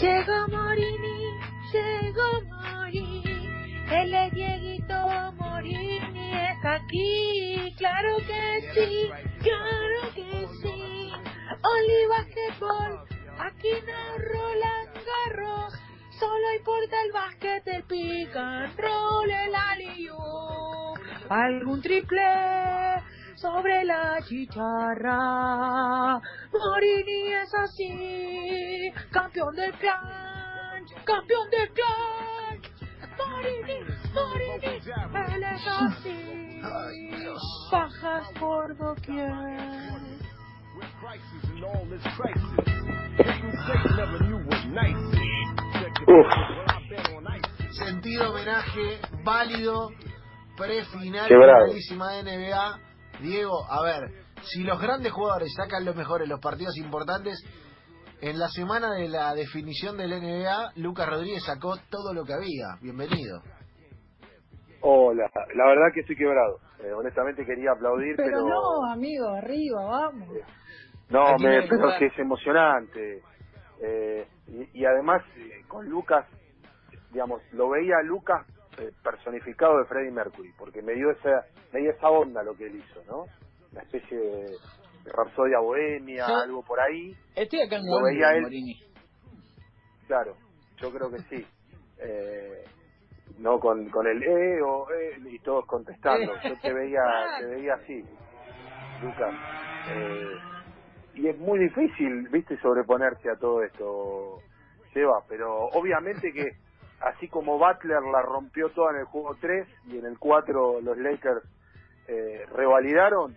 Llegó 0.00 0.48
Morini, 0.48 1.38
llegó 1.72 2.42
Morini, 2.48 3.22
es 3.90 4.32
Dieguito 4.32 5.32
Morini, 5.38 6.32
es 6.32 6.64
aquí, 6.64 7.74
claro 7.76 8.16
que 8.18 8.72
sí, 8.74 9.10
claro 9.42 10.14
que 10.14 10.48
sí. 10.62 11.12
Oli 11.62 12.06
Basketball, 12.08 13.04
aquí 13.38 13.68
no 13.86 14.18
Roland 14.18 14.90
Garros, 15.06 15.74
solo 16.18 16.56
importa 16.56 16.96
el 17.04 17.12
básquet, 17.12 17.68
el 17.68 17.82
pick 17.84 18.34
and 18.34 18.78
roll, 18.78 19.30
el 19.30 19.54
algún 21.28 21.80
triple 21.80 22.20
sobre 23.36 23.84
la 23.84 24.18
chicharra. 24.26 26.20
Morini 26.52 27.32
es 27.32 27.54
así, 27.54 28.92
campeón 29.10 29.54
del 29.54 29.72
plan, 29.74 30.84
campeón 31.04 31.50
del 31.50 31.68
plan. 31.70 32.60
Morini, 33.18 33.80
Morini, 34.14 34.80
él 35.34 35.42
es 35.42 35.66
así, 35.66 36.60
bajas 37.70 38.28
por 38.38 38.76
doquier. 38.76 39.32
Sentido 47.70 48.30
homenaje 48.30 49.00
válido, 49.24 49.90
prefinal 50.56 51.28
finalísima 51.28 52.12
de 52.12 52.22
NBA. 52.22 52.91
Diego, 53.22 53.64
a 53.70 53.82
ver, 53.82 54.10
si 54.42 54.62
los 54.64 54.80
grandes 54.80 55.12
jugadores 55.12 55.52
sacan 55.56 55.84
lo 55.84 55.94
mejor 55.94 56.22
en 56.22 56.28
los 56.28 56.40
partidos 56.40 56.76
importantes, 56.76 57.38
en 58.20 58.38
la 58.38 58.48
semana 58.48 58.92
de 58.94 59.08
la 59.08 59.34
definición 59.34 59.96
del 59.96 60.10
NBA, 60.10 60.72
Lucas 60.76 61.08
Rodríguez 61.08 61.44
sacó 61.44 61.76
todo 61.90 62.12
lo 62.12 62.24
que 62.24 62.34
había. 62.34 62.76
Bienvenido. 62.80 63.40
Hola, 64.80 65.30
la 65.54 65.64
verdad 65.66 65.86
que 65.94 66.00
estoy 66.00 66.16
quebrado. 66.16 66.58
Eh, 66.80 66.92
honestamente 66.92 67.44
quería 67.46 67.70
aplaudir, 67.72 68.16
pero, 68.16 68.28
Pero 68.30 68.48
no, 68.48 68.92
amigo, 68.92 69.28
arriba, 69.28 69.84
vamos. 69.84 70.28
no, 71.08 71.22
Aquí 71.28 71.44
no 71.44 71.48
me, 71.48 71.62
pero 71.68 71.88
que 71.98 72.06
es 72.06 72.18
emocionante. 72.18 73.22
Eh, 73.80 74.26
y, 74.48 74.80
y 74.80 74.84
además 74.84 75.22
eh, 75.36 75.62
con 75.68 75.88
Lucas, 75.88 76.26
digamos, 77.12 77.40
lo 77.52 77.70
veía 77.70 77.98
a 77.98 78.02
Lucas 78.02 78.44
eh, 78.48 78.51
personificado 79.02 79.78
de 79.78 79.84
Freddie 79.86 80.10
Mercury, 80.10 80.52
porque 80.58 80.82
me 80.82 80.94
dio 80.94 81.10
esa, 81.10 81.44
me 81.72 81.80
dio 81.80 81.90
esa 81.90 82.08
onda 82.08 82.42
lo 82.42 82.54
que 82.54 82.66
él 82.66 82.76
hizo, 82.76 83.02
¿no? 83.04 83.24
Una 83.72 83.82
especie 83.82 84.18
de, 84.18 84.46
de 85.04 85.12
rapsodia 85.12 85.58
bohemia, 85.60 86.26
algo 86.26 86.62
por 86.62 86.80
ahí. 86.80 87.14
Estoy 87.34 87.62
acá 87.62 87.76
en 87.76 87.86
Lo 87.86 88.02
veía 88.02 88.34
él. 88.34 88.42
Morini. 88.42 88.80
Claro, 90.06 90.36
yo 90.76 90.90
creo 90.90 91.10
que 91.10 91.18
sí. 91.30 91.46
Eh, 91.98 92.64
no 93.38 93.58
con, 93.58 93.88
con 93.90 94.06
el 94.06 94.22
eh 94.22 94.60
o 94.62 94.86
eh 94.90 95.18
y 95.30 95.38
todos 95.40 95.66
contestando. 95.66 96.32
Yo 96.42 96.58
te 96.60 96.72
veía, 96.72 97.00
te 97.38 97.46
veía 97.54 97.74
así, 97.74 98.02
Lucas. 99.02 99.34
Eh, 99.88 100.34
y 101.14 101.28
es 101.28 101.38
muy 101.38 101.58
difícil, 101.58 102.28
viste, 102.30 102.58
sobreponerse 102.60 103.30
a 103.30 103.36
todo 103.36 103.62
esto, 103.62 104.38
Seba, 104.92 105.22
pero 105.28 105.66
obviamente 105.72 106.32
que 106.32 106.61
así 107.04 107.28
como 107.28 107.58
Butler 107.58 108.02
la 108.12 108.22
rompió 108.22 108.68
toda 108.70 108.92
en 108.92 108.98
el 109.00 109.04
juego 109.04 109.36
3 109.40 109.68
y 109.86 109.98
en 109.98 110.06
el 110.06 110.18
4 110.18 110.80
los 110.80 110.96
Lakers 110.98 111.42
eh, 112.08 112.44
revalidaron, 112.52 113.36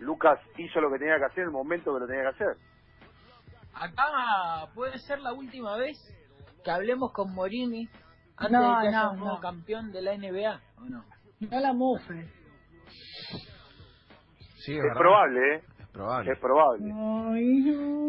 Lucas 0.00 0.38
hizo 0.58 0.80
lo 0.80 0.90
que 0.90 0.98
tenía 0.98 1.18
que 1.18 1.24
hacer 1.24 1.40
en 1.40 1.46
el 1.46 1.52
momento 1.52 1.94
que 1.94 2.00
lo 2.00 2.06
tenía 2.06 2.22
que 2.22 2.28
hacer. 2.28 2.56
Acá 3.74 4.68
puede 4.74 4.98
ser 4.98 5.20
la 5.20 5.32
última 5.32 5.76
vez 5.76 5.96
que 6.64 6.70
hablemos 6.70 7.12
con 7.12 7.34
Morini 7.34 7.88
antes 8.36 8.52
No, 8.52 8.76
de 8.76 8.82
que 8.82 8.88
haya 8.88 9.02
no, 9.04 9.10
un 9.12 9.18
nuevo 9.18 9.34
no. 9.34 9.40
campeón 9.40 9.92
de 9.92 10.02
la 10.02 10.16
NBA, 10.16 10.60
¿o 10.78 10.84
no? 10.88 11.04
No 11.40 11.60
la. 11.60 11.72
Sí, 14.64 14.72
Es 14.76 14.82
¿verdad? 14.82 14.98
probable, 14.98 15.56
¿eh? 15.56 15.62
Es 15.94 15.98
probable. 15.98 16.32
Es 16.32 16.38
probable. 16.40 16.92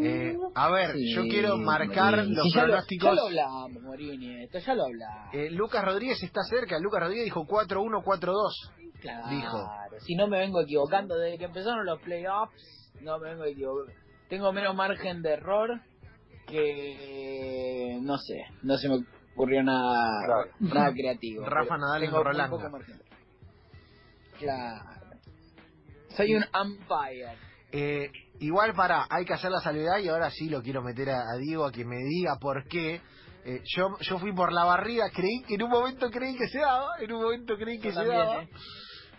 Eh, 0.08 0.38
a 0.56 0.72
ver, 0.72 0.96
yo 0.96 1.22
Sí, 1.22 1.30
quiero 1.30 1.58
marcar 1.58 2.16
Morini. 2.16 2.36
los 2.36 2.44
Si 2.46 2.52
ya 2.54 2.62
lo- 2.62 2.68
pronósticos. 2.68 3.10
Ya 3.10 3.14
lo, 3.16 3.26
hablamos, 3.28 3.82
Morini, 3.84 4.44
esto 4.44 4.58
ya 4.60 4.74
lo 4.74 4.86
hablamos. 4.86 5.34
Eh, 5.34 5.52
Lucas 5.52 5.86
Rodríguez 5.86 6.24
está 6.24 6.42
cerca. 6.50 6.80
Lucas 6.80 7.02
Rodríguez 7.02 7.26
dijo 7.26 7.46
4-1, 7.46 8.02
4-2. 8.04 8.72
claro. 9.02 9.28
dijo. 9.30 9.70
Si 10.00 10.16
no 10.16 10.28
me 10.28 10.40
vengo 10.40 10.62
equivocando 10.62 11.16
desde 11.16 11.38
que 11.38 11.46
empezaron 11.46 11.86
los 11.86 12.02
playoffs, 12.02 12.92
no 13.02 13.20
me 13.20 13.30
vengo 13.30 13.46
equivocando. 13.46 13.94
Tengo 14.30 14.52
menos 14.52 14.76
margen 14.76 15.22
de 15.22 15.34
error 15.34 15.80
que 16.48 18.00
no 18.02 18.18
sé, 18.18 18.46
no 18.64 18.78
se 18.78 18.90
me 18.90 19.06
ocurrió 19.36 19.62
nada, 19.64 20.24
Claro. 20.26 20.50
nada 20.60 20.92
creativo. 20.92 21.46
Rafa 21.46 21.78
Nadal 21.78 22.10
poco 22.50 22.70
margen. 22.70 23.00
Claro. 24.40 24.90
Soy 26.18 26.34
un 26.36 26.44
umpire. 26.60 27.38
Eh, 27.78 28.10
igual 28.40 28.74
para, 28.74 29.06
hay 29.10 29.26
que 29.26 29.34
hacer 29.34 29.52
la 29.52 29.60
salvedad 29.60 29.98
y 30.00 30.08
ahora 30.08 30.30
sí 30.32 30.48
lo 30.48 30.62
quiero 30.62 30.82
meter 30.82 31.10
a, 31.10 31.18
a 31.18 31.38
Diego 31.38 31.66
a 31.66 31.72
que 31.74 31.84
me 31.84 31.98
diga 31.98 32.38
por 32.40 32.66
qué. 32.70 33.02
Eh, 33.44 33.62
yo, 33.76 33.90
yo 34.00 34.18
fui 34.18 34.34
por 34.34 34.54
la 34.54 34.64
barrida, 34.64 35.10
creí, 35.14 35.44
en 35.50 35.62
un 35.62 35.70
momento 35.70 36.10
creí 36.10 36.38
que 36.38 36.48
se 36.48 36.60
daba, 36.60 36.92
en 37.00 37.12
un 37.12 37.22
momento 37.22 37.58
creí 37.58 37.78
que 37.78 37.90
Yo 37.90 37.96
se 37.96 38.00
también, 38.00 38.18
daba, 38.18 38.44
¿eh? 38.44 38.50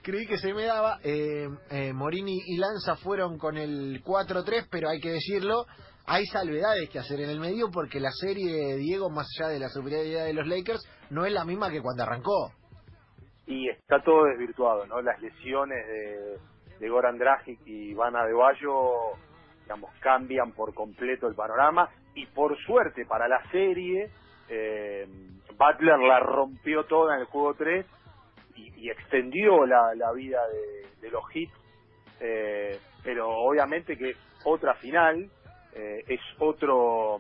creí 0.03 0.27
que 0.27 0.39
se 0.39 0.55
me 0.55 0.65
daba. 0.65 0.99
Eh, 1.05 1.47
eh, 1.71 1.93
Morini 1.93 2.39
y 2.47 2.57
Lanza 2.57 2.97
fueron 2.97 3.37
con 3.37 3.59
el 3.59 4.03
4-3, 4.03 4.69
pero 4.71 4.89
hay 4.89 5.01
que 5.01 5.11
decirlo, 5.11 5.67
hay 6.07 6.25
salvedades 6.25 6.89
que 6.89 6.99
hacer 6.99 7.21
en 7.21 7.29
el 7.29 7.41
medio 7.41 7.71
porque 7.71 8.01
la 8.01 8.11
serie 8.11 8.51
de 8.51 8.77
Diego, 8.79 9.11
más 9.11 9.27
allá 9.39 9.51
de 9.51 9.59
la 9.59 9.69
superioridad 9.69 10.25
de 10.25 10.33
los 10.33 10.47
Lakers, 10.49 10.83
no 11.11 11.27
es 11.27 11.33
la 11.33 11.45
misma 11.45 11.71
que 11.71 11.83
cuando 11.83 12.05
arrancó. 12.05 12.53
y 13.47 13.69
está 13.69 14.03
todo 14.03 14.25
desvirtuado, 14.25 14.87
¿no? 14.87 15.03
Las 15.03 15.21
lesiones 15.21 15.87
de, 15.87 16.39
de 16.79 16.89
Goran 16.89 17.19
Dragic 17.19 17.59
y 17.67 17.91
Ivana 17.91 18.25
de 18.25 18.33
Bayo, 18.33 19.15
digamos, 19.63 19.91
cambian 20.01 20.53
por 20.53 20.75
completo 20.75 21.27
el 21.29 21.35
panorama. 21.35 21.89
Y 22.15 22.27
por 22.27 22.57
suerte 22.65 23.05
para 23.05 23.29
la 23.29 23.43
serie, 23.51 24.11
eh, 24.49 25.07
Butler 25.59 25.99
la 25.99 26.21
rompió 26.21 26.85
toda 26.85 27.15
en 27.15 27.21
el 27.21 27.27
juego 27.27 27.55
3 27.55 27.87
y, 28.57 28.91
extendió 28.91 29.67
la, 29.67 30.13
vida 30.15 30.41
de, 30.49 31.01
de 31.01 31.11
los 31.11 31.25
hits, 31.35 31.53
eh, 32.21 32.79
pero 33.03 33.29
obviamente 33.29 33.97
que 33.99 34.15
otra 34.45 34.75
final 34.75 35.29
eh, 35.75 36.05
es 36.09 36.21
otro, 36.39 37.19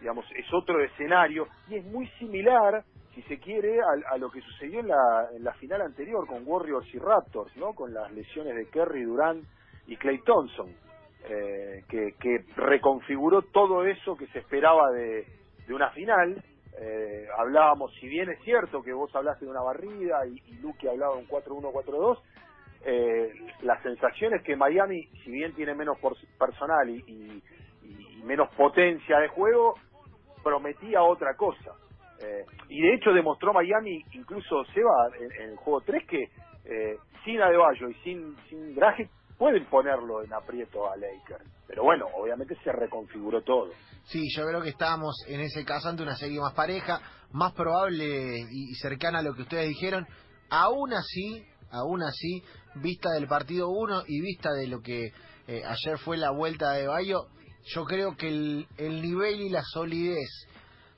digamos, 0.00 0.26
es 0.36 0.52
otro 0.52 0.82
escenario. 0.82 1.46
Y 1.68 1.76
es 1.76 1.84
muy 1.84 2.06
similar 2.18 2.84
si 3.14 3.22
se 3.22 3.38
quiere, 3.38 3.80
a, 3.80 4.14
a 4.14 4.16
lo 4.18 4.30
que 4.30 4.40
sucedió 4.40 4.80
en 4.80 4.88
la, 4.88 5.28
en 5.34 5.44
la 5.44 5.52
final 5.54 5.82
anterior 5.82 6.26
con 6.26 6.42
Warriors 6.46 6.86
y 6.94 6.98
Raptors, 6.98 7.54
¿no? 7.56 7.74
Con 7.74 7.92
las 7.92 8.10
lesiones 8.12 8.54
de 8.54 8.66
Kerry, 8.66 9.02
Durant 9.02 9.44
y 9.86 9.96
Clay 9.96 10.18
Thompson, 10.22 10.74
eh, 11.28 11.84
que, 11.88 12.14
que 12.18 12.44
reconfiguró 12.56 13.42
todo 13.42 13.84
eso 13.84 14.16
que 14.16 14.26
se 14.28 14.38
esperaba 14.38 14.90
de, 14.92 15.26
una 15.68 15.90
final. 15.90 16.42
Eh, 16.78 17.26
hablábamos, 17.38 17.92
si 18.00 18.08
bien 18.08 18.30
es 18.30 18.40
cierto 18.42 18.82
que 18.82 18.92
vos 18.92 19.14
hablaste 19.14 19.44
de 19.44 19.50
una 19.50 19.60
barrida 19.60 20.26
y, 20.26 20.42
y 20.46 20.54
Luque 20.60 20.88
hablaba 20.88 21.16
de 21.16 21.22
un 21.22 21.28
4-1-4-2, 21.28 22.18
eh, 22.84 23.32
la 23.62 23.80
sensación 23.82 24.34
es 24.34 24.42
que 24.42 24.56
Miami, 24.56 25.06
si 25.22 25.30
bien 25.30 25.54
tiene 25.54 25.74
menos 25.74 25.98
personal 26.38 26.90
y 26.90 27.42
menos 28.24 28.48
potencia 28.54 29.18
de 29.18 29.28
juego, 29.28 29.74
prometía 30.42 31.02
otra 31.02 31.34
cosa. 31.34 31.74
Eh, 32.22 32.44
y 32.68 32.80
de 32.80 32.94
hecho 32.94 33.12
demostró 33.12 33.52
Miami, 33.52 34.04
incluso 34.12 34.64
Seba, 34.72 35.08
en, 35.18 35.42
en 35.42 35.50
el 35.50 35.56
juego 35.56 35.80
3, 35.80 36.06
que 36.06 36.22
eh, 36.64 36.96
sin 37.24 37.40
Adebayo 37.40 37.88
y 37.88 37.94
sin, 38.04 38.36
sin 38.48 38.74
Dragic 38.74 39.10
pueden 39.38 39.64
ponerlo 39.66 40.22
en 40.22 40.32
aprieto 40.32 40.90
a 40.90 40.96
Lakers. 40.96 41.44
Pero 41.66 41.84
bueno, 41.84 42.06
obviamente 42.14 42.54
se 42.62 42.70
reconfiguró 42.70 43.42
todo. 43.42 43.70
Sí, 44.04 44.22
yo 44.36 44.46
creo 44.46 44.62
que 44.62 44.68
estábamos 44.68 45.16
en 45.26 45.40
ese 45.40 45.64
caso 45.64 45.88
ante 45.88 46.02
una 46.02 46.16
serie 46.16 46.38
más 46.40 46.54
pareja, 46.54 47.00
más 47.32 47.52
probable 47.52 48.38
y 48.50 48.74
cercana 48.74 49.20
a 49.20 49.22
lo 49.22 49.34
que 49.34 49.42
ustedes 49.42 49.68
dijeron. 49.68 50.06
Aún 50.50 50.92
así, 50.92 51.44
aún 51.70 52.02
así, 52.02 52.42
vista 52.76 53.10
del 53.10 53.26
partido 53.26 53.68
1 53.70 54.04
y 54.06 54.20
vista 54.20 54.52
de 54.52 54.68
lo 54.68 54.80
que 54.80 55.12
eh, 55.48 55.62
ayer 55.64 55.98
fue 55.98 56.16
la 56.16 56.30
vuelta 56.30 56.72
de 56.72 56.86
Bayo, 56.86 57.26
yo 57.74 57.84
creo 57.84 58.16
que 58.16 58.28
el, 58.28 58.66
el 58.76 59.02
nivel 59.02 59.40
y 59.40 59.48
la 59.48 59.62
solidez 59.62 60.28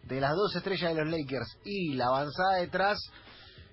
de 0.07 0.21
las 0.21 0.35
dos 0.35 0.55
estrellas 0.57 0.95
de 0.95 1.05
los 1.05 1.11
Lakers 1.11 1.59
y 1.65 1.95
la 1.95 2.07
avanzada 2.07 2.57
detrás 2.61 2.99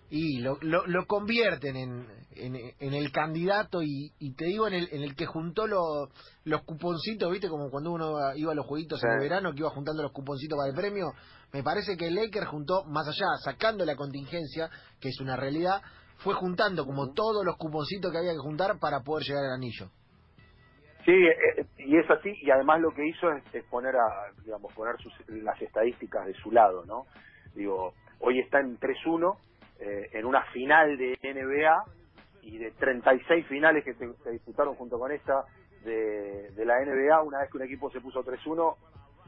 y 0.10 0.40
lo, 0.40 0.58
lo, 0.62 0.86
lo 0.88 1.06
convierten 1.08 1.76
en, 1.78 2.08
en, 2.36 2.56
en 2.80 2.94
el 2.94 3.12
candidato 3.14 3.82
y, 3.82 4.12
y 4.20 4.34
te 4.36 4.46
digo 4.46 4.68
en 4.68 4.74
el, 4.74 4.90
en 4.92 5.04
el 5.04 5.16
que 5.16 5.26
juntó 5.26 5.68
lo- 5.68 6.10
los 6.44 6.64
cuponcitos, 6.64 7.32
viste, 7.32 7.48
como 7.48 7.70
cuando 7.70 7.92
uno 7.92 8.12
iba 8.36 8.52
a 8.52 8.56
los 8.56 8.66
jueguitos 8.66 9.02
en 9.04 9.10
el 9.12 9.20
verano 9.22 9.54
que 9.54 9.60
iba 9.60 9.70
juntando 9.70 10.04
los 10.04 10.12
cuponcitos 10.12 10.58
para 10.58 10.70
el 10.70 10.76
premio, 10.76 11.14
me 11.54 11.64
parece 11.64 11.96
que 11.96 12.08
el 12.08 12.16
Lakers 12.16 12.48
juntó, 12.48 12.84
más 12.86 13.08
allá, 13.08 13.28
sacando 13.44 13.86
la 13.86 13.96
contingencia, 13.96 14.70
que 15.00 15.10
es 15.10 15.20
una 15.22 15.38
realidad, 15.38 15.82
fue 16.18 16.34
juntando 16.34 16.86
como 16.86 17.14
todos 17.14 17.46
los 17.46 17.56
cuponcitos 17.58 18.12
que 18.12 18.18
había 18.18 18.34
que 18.34 18.38
juntar 18.40 18.80
para 18.80 19.00
poder 19.02 19.26
llegar 19.26 19.46
al 19.46 19.54
anillo. 19.54 19.90
Sí, 21.06 21.12
eh, 21.12 21.66
y 21.78 21.92
y 21.92 21.98
es 21.98 22.10
así, 22.10 22.34
y 22.42 22.50
además 22.52 22.80
lo 22.80 22.92
que 22.92 23.06
hizo 23.06 23.30
es, 23.32 23.64
poner 23.66 23.96
a, 23.96 24.32
digamos, 24.46 24.72
poner 24.74 24.98
sus, 25.02 25.14
las 25.28 25.62
estadísticas 25.62 26.26
de 26.26 26.34
su 26.36 26.52
lado, 26.52 26.86
¿no? 26.86 27.06
Digo, 27.54 27.94
hoy 28.20 28.40
está 28.40 28.62
en 28.62 28.80
3-1, 28.80 29.38
eh, 29.80 30.10
en 30.14 30.26
una 30.26 30.44
final 30.54 30.98
de 30.98 31.18
NBA, 31.22 31.84
y 32.44 32.58
de 32.58 32.72
36 32.72 33.46
finales 33.48 33.84
que 33.84 33.94
se, 33.96 34.32
disputaron 34.32 34.76
junto 34.76 34.98
con 34.98 35.12
esta 35.12 35.44
de, 35.84 36.52
de, 36.52 36.66
la 36.66 36.80
NBA, 36.80 37.22
una 37.24 37.40
vez 37.40 37.52
que 37.52 37.58
un 37.58 37.64
equipo 37.64 37.92
se 37.92 38.00
puso 38.00 38.24
3-1, 38.24 38.76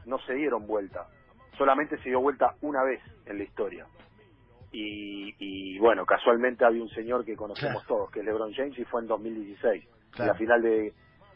no 0.06 0.18
se 0.20 0.34
dieron 0.34 0.66
vuelta. 0.66 1.06
Solamente 1.58 1.98
se 1.98 2.08
dio 2.08 2.20
vuelta 2.20 2.54
una 2.62 2.82
vez 2.82 3.00
en 3.26 3.38
la 3.38 3.44
historia. 3.44 3.86
Y, 4.72 5.34
y 5.38 5.78
bueno, 5.78 6.06
casualmente 6.06 6.64
había 6.64 6.82
un 6.82 6.88
señor 6.88 7.24
que 7.24 7.36
conocemos 7.36 7.86
todos, 7.86 8.10
que 8.10 8.20
es 8.20 8.24
LeBron 8.24 8.52
James, 8.54 8.78
y 8.78 8.84
fue 8.84 9.02
en 9.02 9.06
2016, 9.06 9.84
en 10.18 10.26
la 10.26 10.34
final 10.34 10.62
de, 10.62 10.92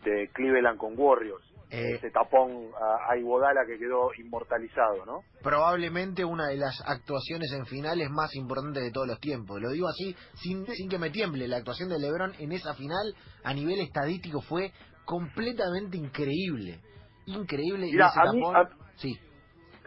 de 0.09 0.29
Cleveland 0.33 0.79
con 0.79 0.99
Warriors. 0.99 1.45
Eh, 1.71 1.97
ese 1.97 2.11
tapón 2.11 2.71
a, 2.81 3.13
a, 3.13 3.67
que 3.67 3.79
quedó 3.79 4.11
inmortalizado, 4.19 5.05
¿no? 5.05 5.21
Probablemente 5.43 6.25
una 6.25 6.47
de 6.49 6.57
las 6.57 6.83
actuaciones 6.87 7.53
en 7.53 7.67
finales 7.67 8.09
más 8.09 8.35
importantes 8.37 8.83
de 8.83 8.91
todos 8.91 9.07
los 9.07 9.21
tiempos. 9.21 9.61
Lo 9.61 9.71
digo 9.71 9.87
así, 9.87 10.17
sin, 10.35 10.67
sin 10.67 10.89
que 10.89 10.99
me 10.99 11.11
tiemble. 11.11 11.47
La 11.47 11.59
actuación 11.59 11.91
de 11.91 11.99
LeBron 11.99 12.33
en 12.39 12.53
esa 12.53 12.73
final, 12.73 13.15
a 13.45 13.53
nivel 13.53 13.81
estadístico, 13.81 14.41
fue 14.41 14.73
completamente 15.05 15.99
increíble. 15.99 16.81
Increíble. 17.27 17.89
y 17.89 17.97
ese 17.97 18.21
tapón, 18.25 18.69
sí. 18.97 19.15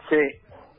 Sí. 0.08 0.20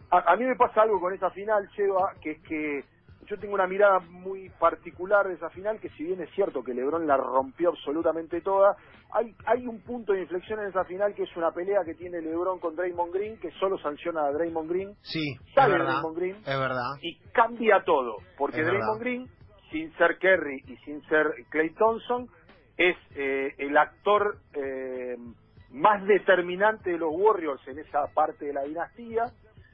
A, 0.09 0.31
a, 0.31 0.35
mí 0.37 0.45
me 0.45 0.55
pasa 0.55 0.83
algo 0.83 1.01
con 1.01 1.13
esa 1.13 1.29
final, 1.31 1.67
Cheva, 1.75 2.13
que 2.21 2.31
es 2.31 2.41
que 2.43 2.92
yo 3.33 3.39
tengo 3.39 3.55
una 3.55 3.65
mirada 3.65 3.99
muy 3.99 4.49
particular 4.59 5.27
de 5.27 5.33
esa 5.33 5.49
final, 5.49 5.79
que 5.79 5.89
si 5.89 6.03
bien 6.03 6.21
es 6.21 6.29
cierto 6.35 6.63
que 6.63 6.73
LeBron 6.73 7.07
la 7.07 7.17
rompió 7.17 7.69
absolutamente 7.69 8.41
toda, 8.41 8.75
hay, 9.11 9.33
hay 9.45 9.65
un 9.65 9.81
punto 9.81 10.13
de 10.13 10.21
inflexión 10.21 10.59
en 10.59 10.67
esa 10.67 10.83
final 10.85 11.15
que 11.15 11.23
es 11.23 11.35
una 11.35 11.51
pelea 11.51 11.81
que 11.83 11.95
tiene 11.95 12.21
LeBron 12.21 12.59
con 12.59 12.75
Draymond 12.75 13.11
Green, 13.11 13.39
que 13.39 13.49
solo 13.59 13.79
sanciona 13.79 14.25
a 14.25 14.31
Draymond 14.31 14.69
Green. 14.69 14.95
Sí, 15.01 15.35
sale 15.55 15.73
es 15.73 15.79
verdad, 15.79 15.93
Draymond 15.93 16.17
Green. 16.17 16.35
Es 16.35 16.59
verdad. 16.59 16.91
Y 17.01 17.17
cambia 17.31 17.83
todo, 17.83 18.17
porque 18.37 18.61
Draymond 18.61 19.01
Green, 19.01 19.27
sin 19.71 19.91
ser 19.97 20.19
Kerry 20.19 20.63
y 20.67 20.77
sin 20.85 21.01
ser 21.07 21.25
Clay 21.49 21.71
Thompson, 21.71 22.29
es 22.77 22.95
eh, 23.15 23.55
el 23.57 23.75
actor 23.77 24.37
eh, 24.53 25.17
más 25.71 26.05
determinante 26.05 26.91
de 26.91 26.99
los 26.99 27.09
Warriors 27.11 27.67
en 27.67 27.79
esa 27.79 28.05
parte 28.13 28.45
de 28.45 28.53
la 28.53 28.61
dinastía 28.61 29.25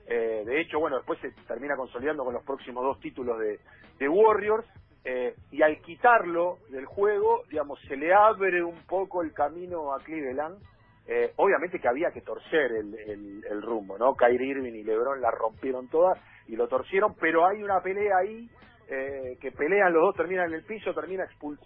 eh, 0.10 0.44
de 0.44 0.60
hecho, 0.60 0.80
bueno, 0.80 0.98
después 0.98 1.20
se 1.20 1.30
termina 1.48 1.76
consolidando 1.76 2.26
con 2.26 2.34
los 2.34 2.44
próximos 2.44 2.84
dos 2.84 3.00
títulos 3.00 3.38
de, 3.40 4.10
Warriors. 4.10 4.66
Eh, 5.06 5.36
y 5.52 5.62
al 5.62 5.80
quitarlo 5.82 6.58
del 6.70 6.86
juego, 6.86 7.44
digamos, 7.50 7.80
se 7.88 7.96
le 7.96 8.14
abre 8.14 8.64
un 8.64 8.82
poco 8.88 9.22
el 9.22 9.34
camino 9.34 9.94
a 9.94 10.00
Cleveland. 10.00 10.58
Eh, 11.08 11.32
obviamente 11.38 11.80
que 11.80 11.88
había 11.88 12.12
que 12.12 12.22
torcer 12.22 12.72
el, 12.72 13.62
rumbo, 13.62 13.98
¿no? 13.98 14.16
Kyrie 14.16 14.50
Irving 14.50 14.74
y 14.74 14.84
LeBron 14.84 15.22
la 15.22 15.32
rompieron 15.32 15.88
todas 15.90 16.20
y 16.48 16.56
lo 16.56 16.68
torcieron, 16.68 17.16
pero 17.16 17.46
hay 17.46 17.64
una 17.64 17.82
pelea 17.82 18.18
ahí 18.18 18.50
que 18.88 19.52
pelean 19.52 19.94
los 19.94 20.02
dos, 20.02 20.16
terminan 20.16 20.48
en 20.48 20.56
el 20.56 20.64
piso, 20.64 20.96
termina, 20.96 21.24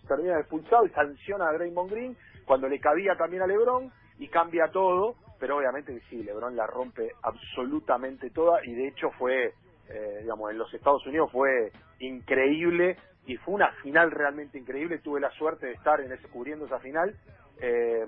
termina 0.10 0.39
expulsado 0.39 0.86
y 0.86 0.89
sanciona 0.89 1.48
a 1.48 1.54
Draymond 1.54 1.89
Green 1.89 2.18
cuando 2.46 2.68
le 2.68 2.80
cabía 2.81 3.16
también 3.16 3.42
a 3.42 3.48
LeBron 3.48 3.89
y 4.19 4.28
cambia 4.28 4.68
todo 4.68 5.16
pero 5.44 5.57
obviamente 5.57 6.01
sí, 6.10 6.24
LeBron 6.24 6.56
la 6.56 6.66
rompe 6.66 7.16
absolutamente 7.22 8.30
toda 8.30 8.66
y 8.66 8.74
de 8.74 8.88
hecho 8.88 9.10
fue, 9.19 9.48
eh, 9.90 10.19
digamos, 10.22 10.50
en 10.51 10.57
los 10.57 10.74
Estados 10.74 11.06
Unidos 11.06 11.30
fue 11.34 11.69
increíble 12.00 12.95
y 13.25 13.36
fue 13.36 13.56
una 13.56 13.69
final 13.81 14.10
realmente 14.10 14.57
increíble. 14.57 15.00
Tuve 15.00 15.19
la 15.19 15.30
suerte 15.31 15.66
de 15.66 15.74
estar 15.74 16.00
en 16.00 16.13
ese, 16.13 16.30
cubriendo 16.30 16.66
esa 16.66 16.80
final 16.80 17.13
eh, 17.60 18.06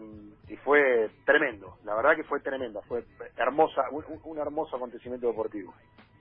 y 0.48 0.56
fue 0.56 1.12
tremendo. 1.26 1.78
La 1.84 1.94
verdad 1.96 2.16
que 2.16 2.24
fue 2.24 2.40
tremenda, 2.40 2.80
fue 2.84 3.04
hermosa, 3.36 3.81
un, 3.92 4.38
hermoso 4.38 4.78
acontecimiento 4.78 5.28
deportivo. 5.28 5.74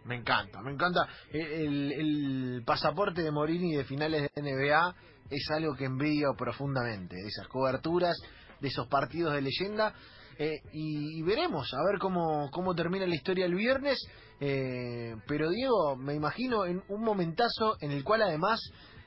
Me 0.07 0.17
encanta, 0.17 0.63
me 0.63 0.73
encanta. 0.73 1.07
El, 1.31 1.93
el, 1.93 2.63
pasaporte 2.67 3.23
de 3.23 3.31
Morini 3.31 3.77
de 3.77 3.85
finales 3.85 4.29
de 4.35 4.43
NBA 4.43 4.97
es 5.31 5.49
algo 5.55 5.77
que 5.77 5.85
envidio 5.85 6.35
profundamente. 6.37 7.15
Esas 7.25 7.47
coberturas, 7.47 8.21
de 8.61 8.67
esos 8.67 8.89
partidos 8.89 9.33
de 9.35 9.43
leyenda. 9.43 9.95
Eh, 10.39 10.61
y, 10.73 11.23
veremos 11.23 11.73
a 11.75 11.91
ver 11.91 11.99
cómo, 12.01 12.51
cómo 12.51 12.75
termina 12.75 13.07
la 13.07 13.15
historia 13.15 13.47
el 13.47 13.55
viernes. 13.55 13.99
Eh, 14.41 15.15
pero 15.29 15.51
Diego, 15.51 15.97
me 15.97 16.15
imagino 16.15 16.65
en 16.65 16.83
un 16.89 17.03
momentazo 17.03 17.77
en 17.81 17.93
el 17.93 18.03
cual 18.03 18.23
además 18.23 18.61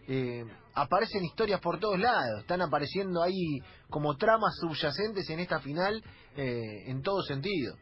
eh, 0.07 0.43
aparecen 0.73 1.23
historias 1.25 1.59
por 1.59 1.79
todos 1.79 1.99
lados, 1.99 2.39
están 2.39 2.61
apareciendo 2.61 3.21
ahí 3.21 3.59
como 3.89 4.15
tramas 4.15 4.55
subyacentes 4.61 5.29
en 5.29 5.39
esta 5.39 5.59
final 5.59 6.01
en 6.35 7.01
todo 7.01 7.21
sentido. 7.23 7.73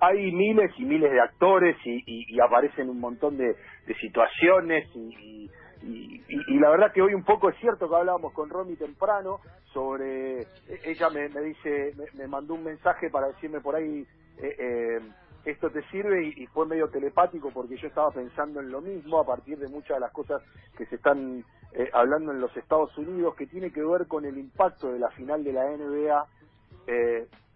Hay 0.00 0.30
miles 0.32 0.72
y 0.78 0.84
miles 0.84 1.10
de 1.10 1.20
actores 1.20 1.76
y, 1.84 2.38
aparecen 2.40 2.90
un 2.90 3.00
montón 3.00 3.38
de, 3.38 3.54
situaciones 4.00 4.88
y 4.94 5.48
y, 5.82 6.58
la 6.58 6.70
verdad 6.70 6.92
que 6.92 7.02
hoy 7.02 7.14
un 7.14 7.24
poco 7.24 7.48
es 7.48 7.56
cierto 7.58 7.88
que 7.88 7.94
hablábamos 7.94 8.32
con 8.32 8.48
Romy 8.48 8.76
temprano 8.76 9.40
sobre, 9.76 10.40
e, 10.40 10.46
ella 10.84 11.10
me, 11.10 11.28
dice, 11.28 11.94
me, 12.14 12.26
mandó 12.26 12.54
un 12.54 12.64
mensaje 12.64 13.10
para 13.10 13.26
decirme 13.26 13.60
por 13.60 13.76
ahí, 13.76 14.06
eh, 14.38 14.56
eh, 14.58 15.00
esto 15.44 15.68
te 15.68 15.82
sirve 15.90 16.28
y, 16.34 16.46
fue 16.46 16.64
medio 16.64 16.88
telepático 16.88 17.50
porque 17.52 17.76
yo 17.76 17.88
estaba 17.88 18.10
pensando 18.10 18.60
en 18.60 18.70
lo 18.70 18.80
mismo 18.80 19.20
a 19.20 19.26
partir 19.26 19.58
de 19.58 19.68
muchas 19.68 19.98
de 19.98 20.00
las 20.00 20.12
cosas 20.12 20.42
que 20.78 20.86
se 20.86 20.96
están 20.96 21.44
eh, 21.72 21.90
hablando 21.92 22.32
en 22.32 22.40
los 22.40 22.56
Estados 22.56 22.96
Unidos 22.96 23.34
que 23.36 23.46
tiene 23.46 23.70
que 23.70 23.84
ver 23.84 24.06
con 24.06 24.24
el 24.24 24.38
impacto 24.38 24.90
de 24.90 24.98
la 24.98 25.10
final 25.10 25.44
de 25.44 25.52
la 25.52 25.64
NBA 25.64 26.26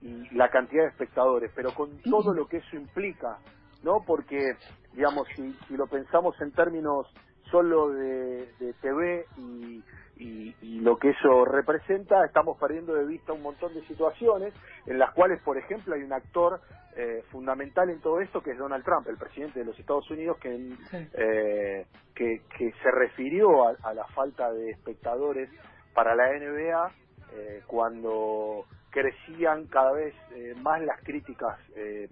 y 0.03 0.35
la 0.35 0.51
cantidad 0.51 0.83
de 0.83 0.91
espectadores, 0.91 1.51
pero 1.55 1.73
con 1.73 2.03
todo 2.03 2.35
lo 2.35 2.47
que 2.47 2.59
eso 2.59 2.77
implica, 2.77 3.39
¿no? 3.83 4.05
Porque, 4.07 4.57
digamos, 4.93 5.27
si, 5.35 5.53
si 5.67 5.75
lo 5.75 5.87
pensamos 5.87 6.39
en 6.43 6.53
términos 6.53 7.07
solo 7.51 7.91
de, 7.91 8.75
TV 8.81 9.27
y, 9.37 9.83
lo 10.63 10.97
que 10.99 11.11
eso 11.11 11.45
representa, 11.45 12.25
estamos 12.25 12.59
perdiendo 12.59 12.95
de 12.95 13.07
vista 13.07 13.33
un 13.33 13.43
montón 13.43 13.75
de 13.75 13.87
situaciones 13.87 14.53
en 14.87 14.99
las 14.99 15.13
cuales, 15.13 15.41
por 15.43 15.57
ejemplo, 15.57 15.95
hay 15.95 16.03
un 16.03 16.13
actor 16.13 16.61
eh, 16.97 17.23
fundamental 17.31 17.89
en 17.89 18.01
todo 18.01 18.21
esto 18.21 18.43
que 18.43 18.51
es 18.51 18.59
Donald 18.59 18.85
Trump, 18.85 19.07
el 19.09 19.17
presidente 19.17 19.61
de 19.61 19.65
los 19.65 19.79
Estados 19.79 20.11
Unidos, 20.11 20.37
que, 20.39 20.75
eh, 21.15 21.87
que, 22.15 22.43
se 22.59 22.91
refirió 22.91 23.69
a, 23.69 23.95
la 23.95 24.05
falta 24.09 24.53
de 24.53 24.71
espectadores 24.71 25.49
para 25.95 26.15
la 26.15 26.29
NBA 26.33 26.93
eh, 27.33 27.63
cuando 27.67 28.65
crecían 28.91 29.67
cada 29.67 29.93
vez 29.93 30.15
más 30.63 30.83
las 30.83 31.01
críticas 31.03 31.59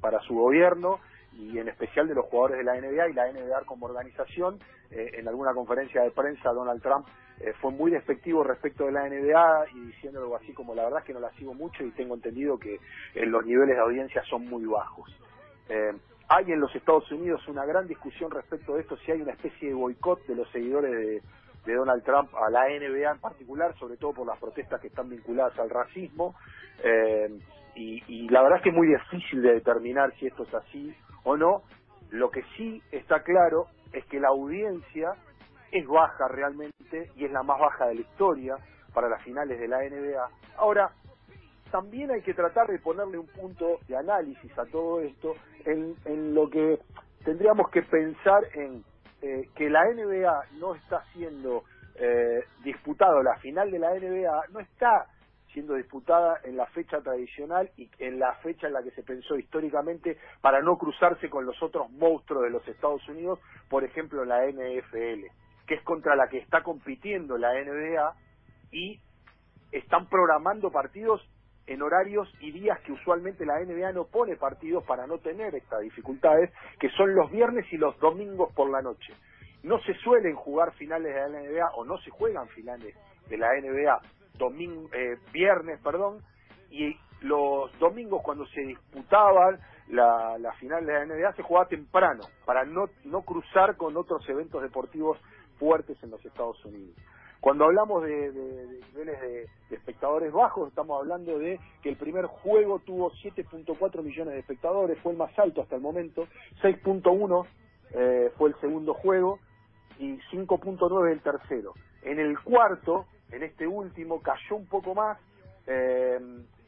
para 0.01 0.21
su 0.21 0.35
gobierno 0.35 1.01
y 1.39 1.57
en 1.59 1.69
especial 1.69 2.09
de 2.09 2.15
los 2.15 2.27
jugadores 2.27 2.59
de 2.59 2.65
la 2.65 2.75
NBA 2.75 3.09
y 3.09 3.13
la 3.13 3.31
NBA 3.31 3.65
como 3.65 3.87
organización. 3.87 4.59
Eh, 4.91 5.13
en 5.19 5.29
alguna 5.29 5.55
conferencia 5.55 6.03
de 6.03 6.11
prensa 6.11 6.51
Donald 6.51 6.83
Trump 6.83 7.07
eh, 7.41 7.53
fue 7.61 7.71
muy 7.71 7.91
despectivo 7.91 8.43
respecto 8.43 8.87
de 8.87 8.93
la 8.93 9.09
NBA 9.09 9.67
y 9.75 9.81
diciendo 9.87 10.21
algo 10.21 10.37
así 10.37 10.53
como 10.53 10.75
la 10.75 10.85
verdad 10.85 11.01
es 11.01 11.05
que 11.05 11.13
no 11.13 11.21
la 11.21 11.31
sigo 11.33 11.55
mucho 11.55 11.85
y 11.85 11.91
tengo 11.93 12.15
entendido 12.15 12.59
que 12.59 12.81
eh, 13.15 13.27
los 13.27 13.45
niveles 13.47 13.77
de 13.77 13.83
audiencia 13.83 14.23
son 14.25 14.47
muy 14.47 14.65
bajos. 14.65 15.11
hay 16.31 16.53
en 16.53 16.61
los 16.61 16.75
Estados 16.75 17.11
Unidos 17.13 17.47
una 17.49 17.65
gran 17.65 17.87
discusión 17.87 18.31
respecto 18.31 18.75
de 18.75 18.81
esto, 18.81 18.97
si 18.99 19.13
hay 19.13 19.23
una 19.23 19.33
especie 19.33 19.69
de 19.69 19.75
boicot 19.75 20.27
de 20.27 20.35
los 20.35 20.51
seguidores 20.51 20.91
de, 20.91 21.23
de 21.67 21.75
Donald 21.75 22.03
Trump 22.03 22.35
a 22.35 22.51
la 22.51 22.67
NBA 22.69 23.13
en 23.13 23.21
particular, 23.21 23.79
sobre 23.79 23.97
todo 23.97 24.13
por 24.13 24.27
las 24.27 24.39
protestas 24.39 24.81
que 24.81 24.89
están 24.89 25.09
vinculadas 25.09 25.57
al 25.59 25.71
racismo. 25.71 26.35
y, 27.75 28.03
y, 28.09 28.29
la 28.29 28.43
verdad 28.43 28.59
es 28.59 28.65
que 28.65 28.71
es 28.71 28.75
muy 28.75 28.89
difícil 28.89 29.43
de 29.43 29.55
determinar 29.55 30.13
si 30.19 30.27
esto 30.27 30.43
es 30.43 30.55
así 30.55 30.95
o 31.25 31.37
no. 31.37 31.63
Lo 32.11 32.31
que 32.31 32.43
sí 32.57 32.83
está 32.91 33.23
claro 33.23 33.67
es 33.93 34.05
que 34.07 34.21
la 34.21 34.29
audiencia 34.29 35.13
es 35.73 35.87
baja 35.87 36.29
realmente 36.29 37.11
y 37.17 37.25
es 37.25 37.33
la 37.33 37.43
más 37.43 37.59
baja 37.59 37.87
de 37.87 37.97
la 37.97 38.01
historia 38.01 38.57
para 38.95 39.09
las 39.09 39.23
finales 39.23 39.59
de 39.59 39.69
la 39.69 39.79
NBA. 39.79 40.29
Ahora, 40.57 40.91
también 41.71 42.11
hay 42.11 42.23
que 42.23 42.35
tratar 42.35 42.67
de 42.67 42.79
ponerle 42.79 43.19
un 43.19 43.27
punto 43.27 43.79
de 43.87 43.97
análisis 43.97 44.59
a 44.59 44.65
todo 44.67 45.01
esto 45.01 45.35
en, 45.65 46.35
lo 46.35 46.49
que 46.49 46.79
tendríamos 47.25 47.71
que 47.71 47.83
pensar 47.83 48.45
en 48.55 48.83
eh, 49.21 49.49
que 49.55 49.69
la 49.69 49.85
NBA 49.85 50.59
no 50.59 50.75
está 50.75 51.05
siendo 51.13 51.65
eh, 51.97 52.45
disputado, 52.63 53.23
la 53.23 53.37
final 53.39 53.71
de 53.71 53.79
la 53.79 53.91
NBA 53.91 54.45
no 54.53 54.61
está 54.61 55.07
siendo 55.53 55.75
disputada 55.75 56.41
en 56.45 56.57
la 56.57 56.67
fecha 56.67 57.01
tradicional 57.01 57.71
y 57.77 57.89
en 57.99 58.19
la 58.19 58.35
fecha 58.37 58.67
en 58.67 58.75
la 58.75 58.83
que 58.83 58.91
se 58.91 59.03
pensó 59.03 59.37
históricamente 59.37 60.19
para 60.41 60.61
no 60.61 60.77
cruzarse 60.77 61.31
con 61.31 61.47
los 61.47 61.63
otros 61.63 61.91
monstruos 61.91 62.45
de 62.45 62.51
los 62.51 62.67
Estados 62.69 63.07
Unidos, 63.09 63.39
por 63.69 63.85
ejemplo 63.85 64.25
la 64.25 64.47
NFL, 64.47 65.27
que 65.67 65.75
es 65.75 65.83
contra 65.83 66.17
la 66.17 66.29
que 66.29 66.39
está 66.39 66.63
compitiendo 66.63 67.39
la 67.39 67.53
NBA 67.53 68.15
y 68.73 69.01
están 69.73 70.07
programando 70.09 70.71
partidos 70.71 71.23
en 71.67 71.83
horarios 71.83 72.33
y 72.41 72.51
días 72.51 72.81
que 72.81 72.93
usualmente 72.93 73.45
la 73.45 73.61
NBA 73.61 73.93
no 73.93 74.05
pone 74.05 74.37
partidos 74.37 74.85
para 74.85 75.07
no 75.07 75.19
tener 75.19 75.55
estas 75.55 75.81
dificultades, 75.81 76.51
que 76.81 76.89
son 76.91 77.15
los 77.15 77.31
viernes 77.31 77.71
y 77.73 77.77
los 77.77 77.99
domingos 78.01 78.53
por 78.55 78.71
la 78.71 78.81
noche. 78.81 79.13
No 79.63 79.79
se 79.81 79.93
suelen 79.95 80.35
jugar 80.35 80.73
finales 80.75 81.15
de 81.15 81.21
la 81.21 81.29
NBA 81.29 81.71
o 81.75 81.85
no 81.85 81.99
se 81.99 82.11
juegan 82.11 82.49
finales 82.49 82.95
de 83.29 83.37
la 83.37 83.49
NBA 83.61 84.01
domingo, 84.39 84.89
eh, 84.95 85.17
viernes, 85.33 85.81
perdón, 85.83 86.23
y 86.71 86.97
los 87.23 87.77
domingos 87.79 88.23
cuando 88.23 88.47
se 88.47 88.61
disputaban 88.63 89.59
la, 89.89 90.39
la 90.39 90.53
final 90.55 90.87
de 90.87 90.93
la 90.93 91.05
NBA 91.07 91.33
se 91.35 91.43
jugaba 91.43 91.67
temprano 91.69 92.25
para 92.47 92.65
no, 92.65 92.87
no 93.05 93.23
cruzar 93.23 93.77
con 93.77 93.97
otros 93.97 94.27
eventos 94.29 94.63
deportivos 94.63 95.19
fuertes 95.59 96.01
en 96.03 96.11
los 96.11 96.25
Estados 96.25 96.65
Unidos. 96.65 96.95
Cuando 97.41 97.65
hablamos 97.65 98.03
de, 98.03 98.33
de- 98.33 98.67
de 98.67 98.81
niveles 98.93 99.21
de, 99.21 99.47
espectadores 99.77 100.33
bajos, 100.33 100.69
estamos 100.69 100.99
hablando 101.01 101.39
de 101.39 101.59
que 101.83 101.89
el 101.89 101.97
primer 101.97 102.27
juego 102.27 102.81
tuvo 102.81 103.11
7.4 103.13 104.03
millones 104.03 104.35
de 104.35 104.41
espectadores, 104.41 104.99
fue 105.01 105.13
el 105.13 105.19
más 105.19 105.37
alto 105.39 105.63
hasta 105.63 105.77
el 105.77 105.81
momento, 105.83 106.27
6.1 106.63 107.47
eh, 107.95 108.33
fue 108.37 108.51
el 108.51 108.57
segundo 108.61 108.93
juego 108.95 109.39
y 109.99 110.19
5.9 110.33 111.13
el 111.13 111.21
tercero. 111.23 111.75
En 112.03 112.19
el 112.19 112.39
cuarto, 112.41 113.07
en 113.33 113.43
este 113.43 113.67
último, 113.67 114.21
cayó 114.23 114.57
un 114.57 114.67
poco 114.67 114.95
más 114.95 115.19
eh, 115.67 116.19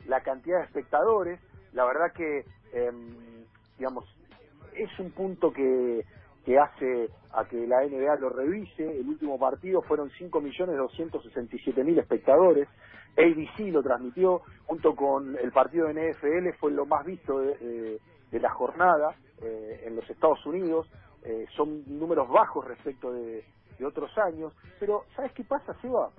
la 0.07 0.23
cantidad 0.23 0.59
de 0.59 0.65
espectadores. 0.65 1.41
La 1.73 1.85
verdad 1.85 2.13
que, 2.15 2.45
eh, 2.73 2.93
digamos, 3.79 4.05
es 4.75 4.91
un 4.99 5.11
punto 5.13 5.53
que, 5.53 6.05
que 6.45 6.59
hace 6.59 7.11
a 7.33 7.45
que 7.47 7.67
la 7.67 7.83
NBA 7.87 8.17
lo 8.17 8.29
revise. 8.31 9.01
El 9.01 9.09
último 9.09 9.39
partido 9.39 9.83
fueron 9.83 10.11
5.267.000 10.11 11.99
espectadores. 11.99 12.69
ABC 13.17 13.73
lo 13.73 13.83
transmitió 13.83 14.43
junto 14.67 14.95
con 14.95 15.37
el 15.37 15.51
partido 15.53 15.89
de 15.89 16.13
NFL, 16.13 16.57
fue 16.59 16.71
lo 16.73 16.87
más 16.87 17.05
visto 17.05 17.41
de, 17.41 17.57
de- 17.59 18.01
de 18.31 18.39
la 18.39 18.51
jornada 18.51 19.17
eh, 19.43 19.83
en 19.87 19.97
los 19.97 20.09
Estados 20.09 20.45
Unidos. 20.47 20.89
Eh, 21.25 21.47
son 21.57 21.83
números 21.99 22.29
bajos 22.29 22.65
respecto 22.65 23.13
de, 23.13 23.45
de 23.79 23.85
otros 23.87 24.17
años. 24.19 24.53
Pero, 24.79 25.05
¿sabes 25.17 25.33
qué 25.33 25.43
pasa, 25.43 25.75
Seba? 25.83 26.11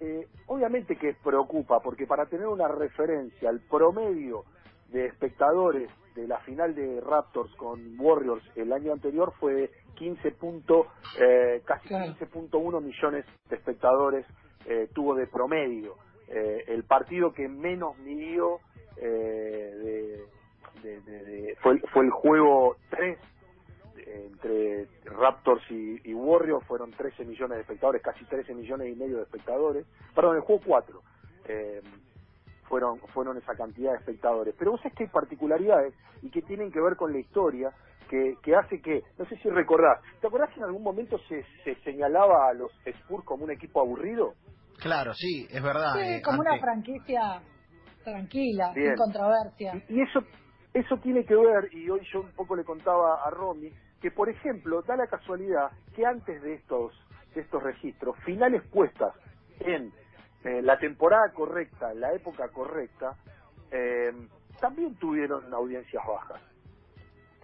Eh, 0.00 0.28
obviamente 0.46 0.96
que 0.98 1.14
preocupa, 1.14 1.80
porque 1.80 2.06
para 2.06 2.26
tener 2.26 2.46
una 2.48 2.68
referencia, 2.68 3.50
el 3.50 3.62
promedio 3.62 4.44
de 4.88 5.06
espectadores 5.06 5.90
de 6.14 6.28
la 6.28 6.40
final 6.40 6.74
de 6.74 7.00
Raptors 7.00 7.54
con 7.56 7.98
Warriors 7.98 8.44
el 8.56 8.72
año 8.72 8.92
anterior 8.92 9.32
fue 9.40 9.70
15 9.94 10.32
punto, 10.32 10.88
eh, 11.18 11.62
casi 11.66 11.88
Claro. 11.88 12.14
15.1 12.18 12.80
millones 12.82 13.26
de 13.48 13.56
espectadores 13.56 14.26
eh, 14.66 14.88
tuvo 14.94 15.14
de 15.14 15.26
promedio. 15.28 15.96
Eh, 16.28 16.64
el 16.68 16.84
partido 16.84 17.32
que 17.32 17.48
menos 17.48 17.98
midió 17.98 18.60
eh, 18.96 19.72
de, 19.74 20.30
de- 20.82 21.00
de- 21.02 21.24
de- 21.24 21.56
fue, 21.62 21.78
fue 21.92 22.04
el 22.04 22.10
juego 22.10 22.76
3 22.90 23.18
entre 24.14 24.86
Raptors 25.04 25.62
y, 25.70 26.00
y 26.08 26.14
Warriors 26.14 26.64
fueron 26.66 26.90
13 26.92 27.24
millones 27.24 27.56
de 27.56 27.62
espectadores, 27.62 28.02
casi 28.02 28.24
13 28.24 28.54
millones 28.54 28.92
y 28.92 28.96
medio 28.96 29.16
de 29.16 29.22
espectadores. 29.24 29.86
Perdón, 30.14 30.36
el 30.36 30.42
juego 30.42 30.62
4 30.64 31.02
eh, 31.46 31.82
fueron 32.68 32.98
fueron 33.12 33.36
esa 33.36 33.54
cantidad 33.54 33.92
de 33.92 33.98
espectadores. 33.98 34.54
Pero 34.58 34.72
vos 34.72 34.80
sabés 34.80 34.96
que 34.96 35.04
hay 35.04 35.10
particularidades 35.10 35.94
y 36.22 36.30
que 36.30 36.42
tienen 36.42 36.70
que 36.70 36.80
ver 36.80 36.96
con 36.96 37.12
la 37.12 37.18
historia 37.18 37.70
que, 38.08 38.34
que 38.42 38.54
hace 38.54 38.80
que, 38.80 39.02
no 39.18 39.24
sé 39.26 39.36
si 39.38 39.48
recordás, 39.48 40.00
¿te 40.20 40.26
acordás 40.26 40.50
que 40.50 40.60
en 40.60 40.64
algún 40.64 40.82
momento 40.82 41.18
se, 41.28 41.44
se 41.64 41.74
señalaba 41.82 42.48
a 42.48 42.54
los 42.54 42.70
Spurs 42.84 43.24
como 43.24 43.44
un 43.44 43.50
equipo 43.50 43.80
aburrido? 43.80 44.34
Claro, 44.78 45.14
sí, 45.14 45.46
es 45.50 45.62
verdad. 45.62 45.94
Sí, 45.94 46.00
eh, 46.00 46.22
como 46.22 46.40
una 46.40 46.58
franquicia 46.58 47.40
tranquila, 48.04 48.72
Bien. 48.74 48.88
sin 48.88 48.96
controversia. 48.96 49.82
Y, 49.88 49.98
y 49.98 50.02
eso 50.02 50.20
eso 50.74 50.96
tiene 50.98 51.24
que 51.24 51.36
ver, 51.36 51.72
y 51.72 51.88
hoy 51.88 52.00
yo 52.12 52.20
un 52.20 52.32
poco 52.32 52.56
le 52.56 52.64
contaba 52.64 53.22
a 53.24 53.30
Romy, 53.30 53.70
que 54.04 54.10
por 54.10 54.28
ejemplo, 54.28 54.82
da 54.82 54.96
la 54.96 55.06
casualidad 55.06 55.70
que 55.96 56.04
antes 56.04 56.42
de 56.42 56.52
estos, 56.52 56.92
de 57.34 57.40
estos 57.40 57.62
registros, 57.62 58.14
finales 58.18 58.62
puestas 58.64 59.14
en 59.60 59.94
eh, 60.44 60.60
la 60.60 60.78
temporada 60.78 61.32
correcta, 61.32 61.94
la 61.94 62.12
época 62.12 62.50
correcta, 62.50 63.16
eh, 63.70 64.12
también 64.60 64.94
tuvieron 64.96 65.50
audiencias 65.54 66.04
bajas. 66.06 66.42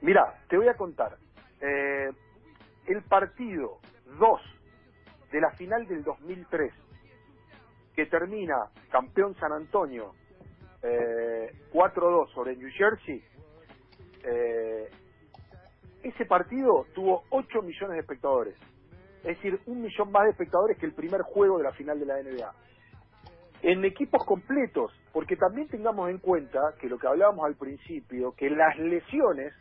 Mirá, 0.03 0.35
te 0.51 0.59
voy 0.59 0.69
a 0.69 0.75
contar. 0.75 1.17
Eh, 1.63 2.11
el 2.89 3.03
partido 3.05 3.79
2 4.19 4.41
de 5.33 5.41
la 5.41 5.53
final 5.53 5.87
del 5.87 6.05
2003, 6.05 6.75
que 7.97 8.05
termina 8.05 8.69
campeón 8.91 9.35
San 9.37 9.53
Antonio 9.53 10.13
eh, 10.83 11.55
4-2 11.73 12.35
sobre 12.35 12.55
New 12.55 12.69
Jersey, 12.71 13.25
eh, 14.25 14.91
ese 16.03 16.25
partido 16.27 16.87
tuvo 16.95 17.25
8 17.31 17.63
millones 17.63 17.95
de 17.95 18.01
espectadores. 18.01 18.57
Es 19.19 19.37
decir, 19.37 19.61
un 19.67 19.83
millón 19.83 20.11
más 20.11 20.25
de 20.25 20.31
espectadores 20.31 20.79
que 20.79 20.87
el 20.87 20.95
primer 20.95 21.23
juego 21.23 21.59
de 21.59 21.65
la 21.65 21.73
final 21.73 21.99
de 22.01 22.07
la 22.07 22.23
NBA. 22.23 22.53
En 23.63 23.85
equipos 23.85 24.25
completos, 24.25 24.93
porque 25.13 25.37
también 25.37 25.69
tengamos 25.69 26.09
en 26.09 26.19
cuenta 26.19 26.59
que 26.81 26.89
lo 26.89 26.99
que 26.99 27.07
hablábamos 27.07 27.45
al 27.45 27.57
principio, 27.57 28.33
que 28.35 28.49
las 28.49 28.79
lesiones 28.79 29.53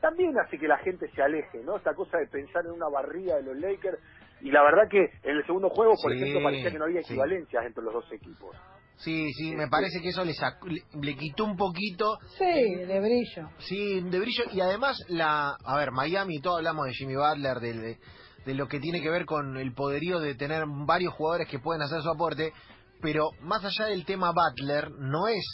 también 0.00 0.38
hace 0.38 0.58
que 0.58 0.68
la 0.68 0.78
gente 0.78 1.10
se 1.10 1.20
aleje, 1.20 1.62
¿no? 1.64 1.76
Esta 1.76 1.94
cosa 1.94 2.18
de 2.18 2.28
pensar 2.28 2.64
en 2.64 2.70
una 2.72 2.88
barriga 2.88 3.34
de 3.36 3.42
los 3.42 3.56
Lakers. 3.56 3.98
Y 4.40 4.52
la 4.52 4.62
verdad 4.62 4.88
que 4.88 5.00
en 5.24 5.36
el 5.36 5.44
segundo 5.46 5.68
juego, 5.70 5.94
por 6.00 6.12
Sí, 6.12 6.18
ejemplo, 6.18 6.42
parecía 6.44 6.70
que 6.70 6.78
no 6.78 6.84
había 6.84 7.02
sí. 7.02 7.12
equivalencias 7.14 7.66
entre 7.66 7.82
los 7.82 7.92
dos 7.92 8.12
equipos. 8.12 8.56
Sí, 8.98 9.32
sí, 9.32 9.54
me 9.54 9.68
parece 9.68 10.00
que 10.00 10.08
eso 10.08 10.24
le, 10.24 10.34
sacó- 10.34 10.66
le, 10.68 10.82
le 11.00 11.16
quitó 11.16 11.44
un 11.44 11.56
poquito, 11.56 12.18
Sí, 12.36 12.44
de 12.44 13.00
brillo. 13.00 13.48
sí, 13.58 14.00
de 14.00 14.18
brillo. 14.18 14.44
Y 14.52 14.60
además, 14.60 14.96
la 15.08 15.56
a 15.64 15.76
ver, 15.76 15.92
Miami, 15.92 16.40
todo 16.40 16.56
hablamos 16.56 16.86
de 16.86 16.92
Jimmy 16.94 17.14
Butler, 17.14 17.60
de, 17.60 17.72
de, 17.74 17.98
de 18.44 18.54
lo 18.54 18.66
que 18.66 18.80
tiene 18.80 19.00
que 19.00 19.10
ver 19.10 19.24
con 19.24 19.56
el 19.56 19.72
poderío 19.72 20.18
de 20.18 20.34
tener 20.34 20.64
varios 20.86 21.14
jugadores 21.14 21.48
que 21.48 21.58
pueden 21.60 21.82
hacer 21.82 22.02
su 22.02 22.10
aporte. 22.10 22.52
Pero 23.00 23.30
más 23.42 23.64
allá 23.64 23.86
del 23.86 24.04
tema 24.04 24.32
Butler, 24.32 24.90
no 24.90 25.28
es, 25.28 25.44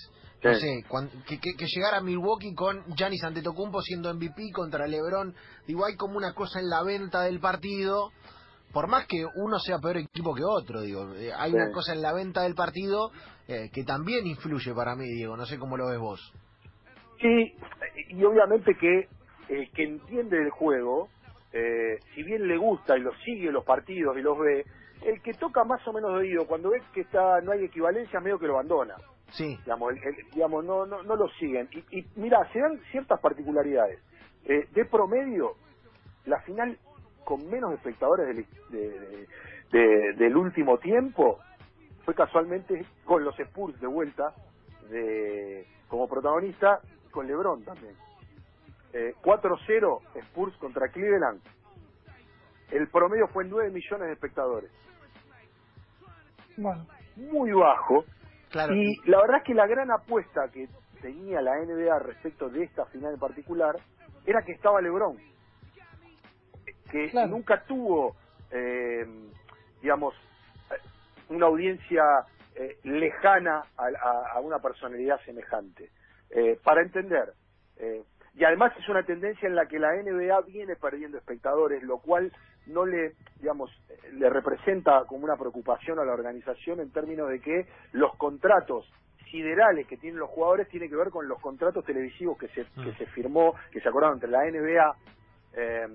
no 0.43 0.55
sé, 0.55 0.83
cuan- 0.89 1.11
que, 1.27 1.39
que, 1.39 1.53
que 1.59 1.67
llegara 1.67 1.99
a 1.99 2.01
Milwaukee 2.01 2.55
con 2.55 2.83
Giannis 2.97 3.23
Antetokounmpo 3.25 3.83
siendo 3.83 4.13
MVP 4.15 4.51
contra 4.55 4.87
LeBron. 4.87 5.35
Digo, 5.67 5.85
hay 5.85 5.97
como 5.97 6.17
una 6.17 6.33
cosa 6.33 6.61
en 6.61 6.71
la 6.71 6.83
venta 6.83 7.21
del 7.25 7.41
partido. 7.41 8.11
Por 8.75 8.89
más 8.89 9.07
que 9.07 9.25
uno 9.37 9.59
sea 9.61 9.79
peor 9.79 9.97
equipo 9.99 10.35
que 10.35 10.43
otro, 10.45 10.83
digo, 10.83 11.15
eh, 11.15 11.31
hay 11.35 11.51
Sí. 11.53 11.57
una 11.57 11.71
cosa 11.73 11.95
en 11.95 12.03
la 12.03 12.13
venta 12.13 12.43
del 12.43 12.55
partido 12.55 13.11
eh, 13.49 13.71
que 13.73 13.85
también 13.85 14.27
influye 14.27 14.75
para 14.75 14.97
mí, 14.97 15.05
Diego. 15.07 15.37
No 15.37 15.47
sé 15.47 15.59
cómo 15.59 15.77
lo 15.79 15.89
ves 15.89 15.99
vos. 16.01 16.33
Sí, 17.21 17.55
y 18.09 18.25
obviamente 18.25 18.75
que 18.75 19.09
el 19.49 19.71
que 19.71 19.85
entiende 19.85 20.37
el 20.39 20.51
juego, 20.51 21.09
eh, 21.53 21.99
si 22.15 22.23
bien 22.25 22.49
le 22.49 22.57
gusta 22.57 22.97
y 22.99 23.01
lo 23.01 23.15
sigue 23.25 23.53
los 23.53 23.65
partidos 23.65 24.17
y 24.19 24.23
los 24.23 24.37
ve, 24.39 24.65
el 25.03 25.23
que 25.23 25.33
toca 25.35 25.63
más 25.65 25.87
o 25.87 25.93
menos 25.93 26.13
de 26.13 26.19
oído, 26.19 26.47
cuando 26.47 26.71
ve 26.71 26.83
que 26.93 27.03
está 27.03 27.41
no 27.43 27.53
hay 27.53 27.65
equivalencia, 27.65 28.21
medio 28.21 28.39
que 28.39 28.47
lo 28.47 28.55
abandona. 28.55 28.95
Sí, 29.31 29.57
Digamos, 29.65 29.93
el- 29.93 29.99
el- 29.99 30.31
digamos 30.33 30.65
no, 30.65 30.87
no, 30.87 31.03
no 31.03 31.17
lo 31.17 31.29
siguen. 31.39 31.69
Y, 31.73 31.99
y 31.99 32.07
mira, 32.17 32.39
se 32.53 32.59
dan 32.61 32.81
ciertas 32.91 33.21
particularidades. 33.21 34.01
Eh, 34.47 34.67
de 34.73 34.85
promedio, 34.87 35.53
la 36.27 36.41
final 36.43 36.79
con 37.25 37.49
menos 37.51 37.73
espectadores 37.75 38.27
del, 38.29 38.47
de- 38.71 39.01
de- 39.01 39.27
de- 39.73 40.13
del 40.15 40.37
último 40.37 40.79
tiempo 40.79 41.39
fue 42.05 42.15
casualmente 42.15 42.85
con 43.05 43.25
los 43.25 43.39
Spurs 43.39 43.81
de 43.81 43.87
vuelta 43.87 44.35
de, 44.91 45.67
como 45.89 46.07
protagonista 46.09 46.81
con 47.11 47.27
LeBron 47.27 47.65
también. 47.65 47.95
Eh, 48.93 49.15
4-0 49.23 50.01
Spurs 50.27 50.57
contra 50.59 50.89
Cleveland. 50.89 51.41
El 52.71 52.89
promedio 52.89 53.27
fue 53.29 53.45
9 53.45 53.71
millones 53.71 54.07
de 54.09 54.13
espectadores. 54.13 54.71
Bueno, 56.57 56.87
Muy 57.17 57.51
bajo. 57.53 58.05
claro. 58.51 58.75
Y 58.75 58.97
la 59.09 59.21
verdad 59.21 59.39
es 59.39 59.45
que 59.45 59.55
la 59.55 59.67
gran 59.67 59.91
apuesta 59.91 60.49
que 60.53 60.69
tenía 61.01 61.41
la 61.41 61.57
NBA 61.59 61.99
respecto 62.01 62.49
de 62.49 62.65
esta 62.65 62.85
final 62.87 63.15
en 63.15 63.21
particular 63.21 63.75
era 64.27 64.43
que 64.43 64.53
estaba 64.53 64.81
LeBron, 64.81 65.17
que 66.91 67.11
Claro. 67.11 67.31
nunca 67.31 67.65
tuvo, 67.65 68.17
eh, 68.51 69.07
digamos, 69.81 70.15
una 71.29 71.47
audiencia 71.47 72.03
eh, 72.55 72.79
lejana 72.85 73.67
a, 73.77 73.87
a- 73.87 74.33
a 74.35 74.41
una 74.41 74.61
personalidad 74.61 75.21
semejante. 75.25 75.91
Eh, 76.31 76.59
para 76.65 76.83
entender, 76.83 77.35
eh, 77.77 78.05
y 78.35 78.45
además 78.45 78.73
es 78.79 78.89
una 78.89 79.05
tendencia 79.05 79.49
en 79.49 79.57
la 79.57 79.67
que 79.67 79.79
la 79.79 79.95
NBA 79.95 80.41
viene 80.43 80.77
perdiendo 80.77 81.19
espectadores, 81.19 81.83
lo 81.83 82.01
cual 82.01 82.33
no 82.67 82.87
le, 82.87 83.15
digamos, 83.41 83.71
eh, 83.89 84.11
le 84.15 84.31
representa 84.31 85.05
como 85.07 85.25
una 85.25 85.37
preocupación 85.37 85.99
a 85.99 86.05
la 86.05 86.13
organización 86.15 86.81
en 86.81 86.93
términos 86.93 87.31
de 87.31 87.41
que 87.41 87.69
los 87.93 88.17
contratos 88.17 88.93
siderales 89.31 89.87
que 89.89 89.97
tienen 89.99 90.21
los 90.21 90.31
jugadores 90.31 90.69
tiene 90.69 90.89
que 90.89 90.97
ver 90.97 91.11
con 91.11 91.29
los 91.29 91.41
contratos 91.41 91.85
televisivos 91.85 92.39
que 92.39 92.49
se, 92.49 92.67
que 92.83 92.93
Mm. 92.93 92.99
se 92.99 93.07
firmó, 93.09 93.55
que 93.73 93.81
se 93.81 93.89
acordaron 93.89 94.17
entre 94.17 94.31
la 94.31 94.45
NBA 94.45 94.97
eh, 95.55 95.89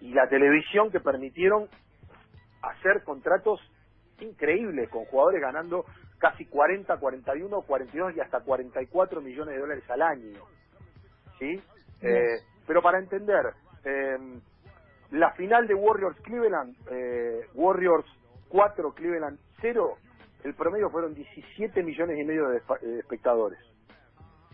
y 0.00 0.12
la 0.12 0.28
televisión 0.28 0.90
que 0.90 1.00
permitieron 1.00 1.68
hacer 2.62 3.02
contratos 3.04 3.60
increíbles 4.20 4.88
con 4.90 5.04
jugadores 5.06 5.40
ganando 5.40 5.84
casi 6.18 6.44
40, 6.44 6.96
41, 6.98 7.62
42 7.62 8.16
y 8.16 8.20
hasta 8.20 8.40
44 8.40 9.20
millones 9.20 9.54
de 9.54 9.60
dólares 9.60 9.84
al 9.90 10.02
año. 10.02 10.40
¿Sí? 11.38 11.60
Eh, 12.02 12.36
pero 12.66 12.82
para 12.82 12.98
entender, 12.98 13.46
eh, 13.84 14.18
la 15.10 15.32
final 15.32 15.66
de 15.66 15.74
Warriors 15.74 16.20
Cleveland, 16.20 16.76
eh, 16.90 17.46
Warriors 17.54 18.06
4, 18.48 18.92
Cleveland 18.92 19.38
0, 19.60 19.96
el 20.44 20.54
promedio 20.54 20.90
fueron 20.90 21.14
17 21.14 21.82
millones 21.82 22.18
y 22.18 22.24
medio 22.24 22.48
de 22.48 22.60
de 22.60 22.98
espectadores. 22.98 23.58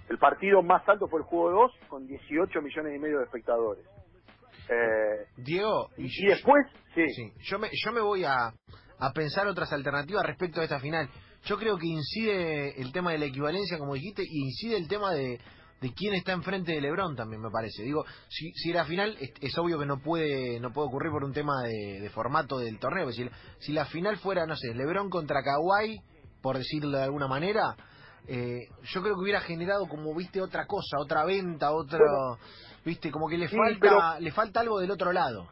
El 0.08 0.18
partido 0.18 0.62
más 0.62 0.88
alto 0.88 1.08
fue 1.08 1.20
el 1.20 1.26
juego 1.26 1.50
2 1.50 1.72
con 1.88 2.06
18 2.06 2.62
millones 2.62 2.96
y 2.96 2.98
medio 2.98 3.18
de 3.18 3.24
espectadores. 3.24 3.84
Eh, 4.68 5.26
Diego, 5.36 5.90
y, 5.96 6.26
después, 6.26 6.66
sí, 6.94 7.04
Sí, 7.14 7.32
yo 7.42 7.58
me, 7.58 7.68
yo 7.72 7.92
me 7.92 8.00
voy 8.00 8.24
a, 8.24 8.52
a 8.98 9.12
pensar 9.12 9.46
otras 9.46 9.72
alternativas 9.72 10.24
respecto 10.24 10.60
a 10.60 10.64
esta 10.64 10.80
final. 10.80 11.08
Yo 11.44 11.56
creo 11.58 11.78
que 11.78 11.86
incide 11.86 12.80
el 12.80 12.92
tema 12.92 13.12
de 13.12 13.18
la 13.18 13.26
equivalencia, 13.26 13.78
como 13.78 13.94
dijiste, 13.94 14.22
y 14.24 14.44
incide 14.44 14.76
el 14.76 14.88
tema 14.88 15.12
de, 15.12 15.38
de 15.80 15.92
quién 15.94 16.14
está 16.14 16.32
enfrente 16.32 16.72
de 16.72 16.80
Lebron 16.80 17.14
también, 17.14 17.40
me 17.42 17.50
parece. 17.50 17.82
Digo, 17.82 18.04
si, 18.28 18.50
si 18.52 18.72
la 18.72 18.84
final, 18.84 19.16
es, 19.20 19.32
es 19.40 19.58
obvio 19.58 19.78
que 19.78 19.86
no 19.86 19.98
puede 19.98 20.58
no 20.58 20.72
puede 20.72 20.88
ocurrir 20.88 21.12
por 21.12 21.24
un 21.24 21.32
tema 21.32 21.62
de, 21.62 22.00
de 22.00 22.10
formato 22.10 22.58
del 22.58 22.78
torneo. 22.78 23.12
Si, 23.12 23.28
si 23.60 23.72
la 23.72 23.84
final 23.84 24.16
fuera, 24.16 24.46
no 24.46 24.56
sé, 24.56 24.74
Lebron 24.74 25.10
contra 25.10 25.42
Kawhi, 25.42 26.00
por 26.42 26.58
decirlo 26.58 26.98
de 26.98 27.04
alguna 27.04 27.28
manera, 27.28 27.76
eh, 28.28 28.68
yo 28.92 29.02
creo 29.02 29.14
que 29.14 29.22
hubiera 29.22 29.40
generado 29.40 29.86
como, 29.88 30.14
viste, 30.14 30.40
otra 30.40 30.66
cosa, 30.66 30.96
otra 30.98 31.24
venta, 31.24 31.72
otro... 31.72 31.98
Viste, 32.84 33.10
como 33.10 33.28
que 33.28 33.36
le 33.36 33.48
Sí, 33.48 33.56
falta 33.56 33.78
pero- 33.80 34.20
le 34.20 34.30
falta 34.30 34.60
algo 34.60 34.78
del 34.78 34.90
otro 34.92 35.12
lado. 35.12 35.48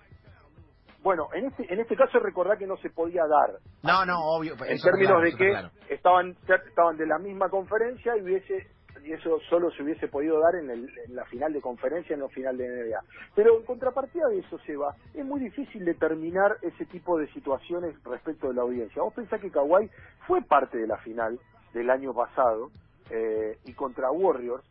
bueno, 1.03 1.29
en 1.35 1.47
este, 1.47 1.73
en 1.73 1.81
este 1.81 1.97
caso 1.97 2.19
recordar 2.21 2.57
que 2.59 2.67
no 2.67 2.77
se 2.79 2.91
podía 2.91 3.23
dar. 3.27 3.59
No, 3.83 4.07
no, 4.07 4.19
obvio. 4.21 4.53
en 4.55 4.79
términos 4.81 5.09
claro, 5.09 5.21
de 5.21 5.31
que 5.37 5.49
claro. 5.51 5.71
estaban 5.91 6.37
estaban 6.69 6.97
de 6.97 7.07
la 7.07 7.19
misma 7.19 7.49
conferencia 7.51 8.17
y 8.17 8.23
hubiese 8.23 8.69
y 9.05 9.13
eso 9.13 9.39
solo 9.51 9.71
se 9.73 9.83
hubiese 9.83 10.09
podido 10.09 10.41
dar 10.41 10.55
en, 10.55 10.71
el- 10.71 10.89
en 11.07 11.15
la 11.17 11.25
final 11.27 11.53
de 11.53 11.61
conferencia, 11.61 12.17
no 12.17 12.29
final 12.29 12.57
de 12.57 12.67
NBA. 12.69 13.01
Pero 13.35 13.59
en 13.59 13.67
contrapartida 13.67 14.29
de 14.29 14.39
eso, 14.39 14.57
Seba, 14.61 14.95
es 15.13 15.25
muy 15.27 15.41
difícil 15.41 15.85
determinar 15.85 16.57
ese 16.63 16.87
tipo 16.87 17.19
de 17.19 17.27
situaciones 17.35 17.97
respecto 18.05 18.49
de 18.49 18.55
la 18.55 18.63
audiencia. 18.63 19.03
Vos 19.03 19.13
pensás 19.13 19.41
que 19.43 19.51
Kawhi 19.51 19.91
fue 20.27 20.41
parte 20.43 20.79
de 20.79 20.87
la 20.87 20.97
final 20.99 21.39
del 21.75 21.91
año 21.91 22.15
pasado 22.15 22.71
eh, 23.11 23.59
y 23.67 23.75
contra 23.75 24.11
Warriors, 24.11 24.65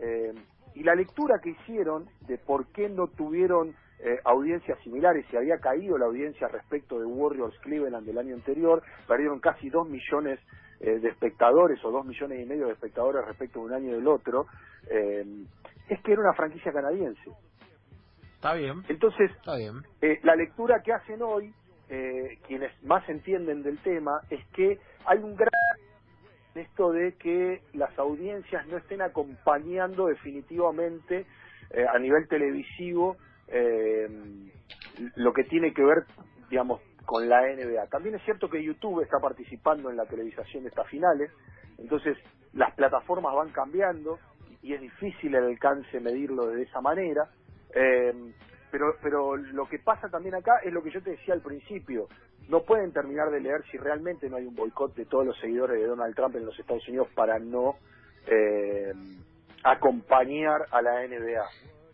eh, 0.00 0.34
y 0.74 0.82
la 0.82 0.94
lectura 0.94 1.36
que 1.42 1.50
hicieron 1.50 2.06
de 2.26 2.36
por 2.38 2.66
qué 2.72 2.88
no 2.90 3.06
tuvieron 3.08 3.74
eh, 4.00 4.20
audiencias 4.24 4.78
similares, 4.84 5.24
si 5.30 5.36
había 5.36 5.58
caído 5.58 5.96
la 5.98 6.06
audiencia 6.06 6.46
respecto 6.48 7.00
de 7.00 7.06
Warriors 7.06 7.58
Cleveland 7.60 8.06
del 8.06 8.18
año 8.18 8.34
anterior, 8.34 8.82
perdieron 9.08 9.40
casi 9.40 9.70
dos 9.70 9.88
millones 9.88 10.38
eh, 10.80 11.00
de 11.00 11.08
espectadores 11.08 11.84
o 11.84 11.90
dos 11.90 12.06
millones 12.06 12.40
y 12.40 12.44
medio 12.46 12.66
de 12.66 12.74
espectadores 12.74 13.24
respecto 13.24 13.58
de 13.60 13.64
un 13.66 13.72
año 13.72 13.92
del 13.96 14.06
otro, 14.06 14.46
eh, 14.90 15.24
es 15.88 16.00
que 16.02 16.12
era 16.12 16.20
una 16.20 16.34
franquicia 16.34 16.70
canadiense. 16.72 17.30
Está 18.36 18.54
bien, 18.54 18.84
Entonces, 18.88 19.32
está 19.32 19.56
bien. 19.56 19.82
eh, 20.00 20.20
la 20.22 20.36
lectura 20.36 20.80
que 20.84 20.92
hacen 20.92 21.20
hoy, 21.22 21.52
eh, 21.88 22.38
quienes 22.46 22.70
más 22.84 23.08
entienden 23.08 23.64
del 23.64 23.78
tema, 23.78 24.20
es 24.30 24.46
que 24.54 24.78
hay 25.06 25.18
un 25.18 25.34
gran 25.34 25.50
esto 26.58 26.92
de 26.92 27.14
que 27.14 27.62
las 27.74 27.96
audiencias 27.98 28.66
no 28.66 28.76
estén 28.76 29.02
acompañando 29.02 30.06
definitivamente 30.06 31.26
eh, 31.70 31.86
a 31.86 31.98
nivel 31.98 32.28
televisivo 32.28 33.16
eh, 33.48 34.08
lo 35.16 35.32
que 35.32 35.44
tiene 35.44 35.72
que 35.72 35.84
ver, 35.84 36.04
digamos, 36.50 36.80
con 37.04 37.28
la 37.28 37.42
NBA. 37.42 37.86
También 37.86 38.14
es 38.14 38.22
cierto 38.24 38.50
que 38.50 38.62
YouTube 38.62 39.02
está 39.02 39.18
participando 39.18 39.90
en 39.90 39.96
la 39.96 40.06
televisación 40.06 40.64
de 40.64 40.68
estas 40.68 40.88
finales, 40.88 41.30
entonces 41.78 42.16
las 42.52 42.74
plataformas 42.74 43.34
van 43.34 43.50
cambiando 43.50 44.18
y 44.62 44.74
es 44.74 44.80
difícil 44.80 45.34
el 45.34 45.44
alcance 45.44 46.00
medirlo 46.00 46.48
de 46.48 46.62
esa 46.62 46.80
manera. 46.80 47.30
Eh, 47.74 48.32
pero, 48.70 48.96
pero 49.02 49.36
lo 49.36 49.66
que 49.68 49.78
pasa 49.78 50.08
también 50.08 50.34
acá 50.34 50.58
es 50.62 50.72
lo 50.72 50.82
que 50.82 50.90
yo 50.90 51.02
te 51.02 51.10
decía 51.10 51.34
al 51.34 51.40
principio. 51.40 52.08
No 52.48 52.62
pueden 52.62 52.92
terminar 52.92 53.30
de 53.30 53.40
leer 53.40 53.62
si 53.70 53.76
realmente 53.76 54.28
no 54.30 54.36
hay 54.36 54.46
un 54.46 54.54
boicot 54.54 54.94
de 54.94 55.04
todos 55.04 55.26
los 55.26 55.38
seguidores 55.38 55.80
de 55.80 55.86
Donald 55.86 56.14
Trump 56.14 56.34
en 56.36 56.46
los 56.46 56.58
Estados 56.58 56.86
Unidos 56.88 57.08
para 57.14 57.38
no 57.38 57.76
eh, 58.26 58.92
acompañar 59.64 60.66
a 60.70 60.82
la 60.82 61.06
NBA. 61.06 61.44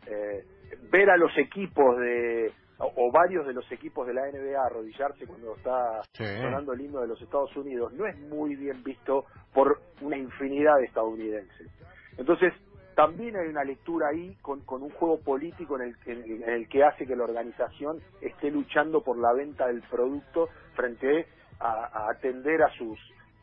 Eh, 0.07 0.45
ver 0.91 1.11
a 1.11 1.17
los 1.17 1.37
equipos 1.39 1.99
de 1.99 2.53
o, 2.79 2.93
o 2.97 3.13
varios 3.13 3.47
de 3.47 3.53
los 3.53 3.71
equipos 3.71 4.07
de 4.07 4.15
la 4.15 4.23
NBA 4.31 4.65
arrodillarse 4.65 5.27
cuando 5.27 5.55
está 5.57 6.03
Sí. 6.13 6.25
sonando 6.25 6.73
el 6.73 6.81
himno 6.81 7.01
de 7.01 7.09
los 7.09 7.21
Estados 7.23 7.55
Unidos 7.57 7.93
no 7.93 8.07
es 8.07 8.19
muy 8.19 8.57
bien 8.57 8.83
visto 8.83 9.27
por 9.53 9.81
una 10.01 10.17
infinidad 10.17 10.77
de 10.79 10.87
estadounidenses. 10.87 11.71
Entonces, 12.19 12.53
también 12.95 13.37
hay 13.37 13.49
una 13.49 13.65
lectura 13.65 14.09
ahí 14.09 14.37
con, 14.43 14.61
con 14.61 14.83
un 14.83 14.91
juego 14.91 15.21
político 15.21 15.77
en 15.77 15.83
el, 15.89 15.97
que- 15.99 16.13
en 16.13 16.49
el 16.49 16.69
que 16.69 16.85
hace 16.85 17.07
que 17.07 17.17
la 17.17 17.25
organización 17.25 18.01
esté 18.21 18.51
luchando 18.51 19.03
por 19.03 19.19
la 19.19 19.33
venta 19.33 19.67
del 19.67 19.83
producto 19.83 20.49
frente 20.75 21.27
a, 21.61 22.09
atender 22.11 22.63
a 22.63 22.71
sus 22.77 22.99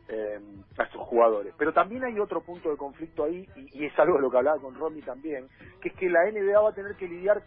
eh, 0.09 0.39
a 0.77 0.85
sus 0.89 1.01
jugadores. 1.03 1.53
Pero 1.57 1.71
también 1.73 2.03
hay 2.03 2.19
otro 2.19 2.41
punto 2.41 2.69
de 2.69 2.75
conflicto 2.75 3.23
ahí, 3.23 3.47
y, 3.55 3.85
es 3.85 3.97
algo 3.97 4.15
de 4.17 4.21
lo 4.21 4.29
que 4.29 4.37
hablaba 4.37 4.59
con 4.59 4.75
Romy 4.75 5.01
también, 5.01 5.47
que 5.81 5.87
es 5.89 5.95
que 5.95 6.09
la 6.09 6.29
NBA 6.29 6.59
va 6.59 6.71
a 6.71 6.73
tener 6.73 6.95
que 6.95 7.07
lidiar 7.07 7.41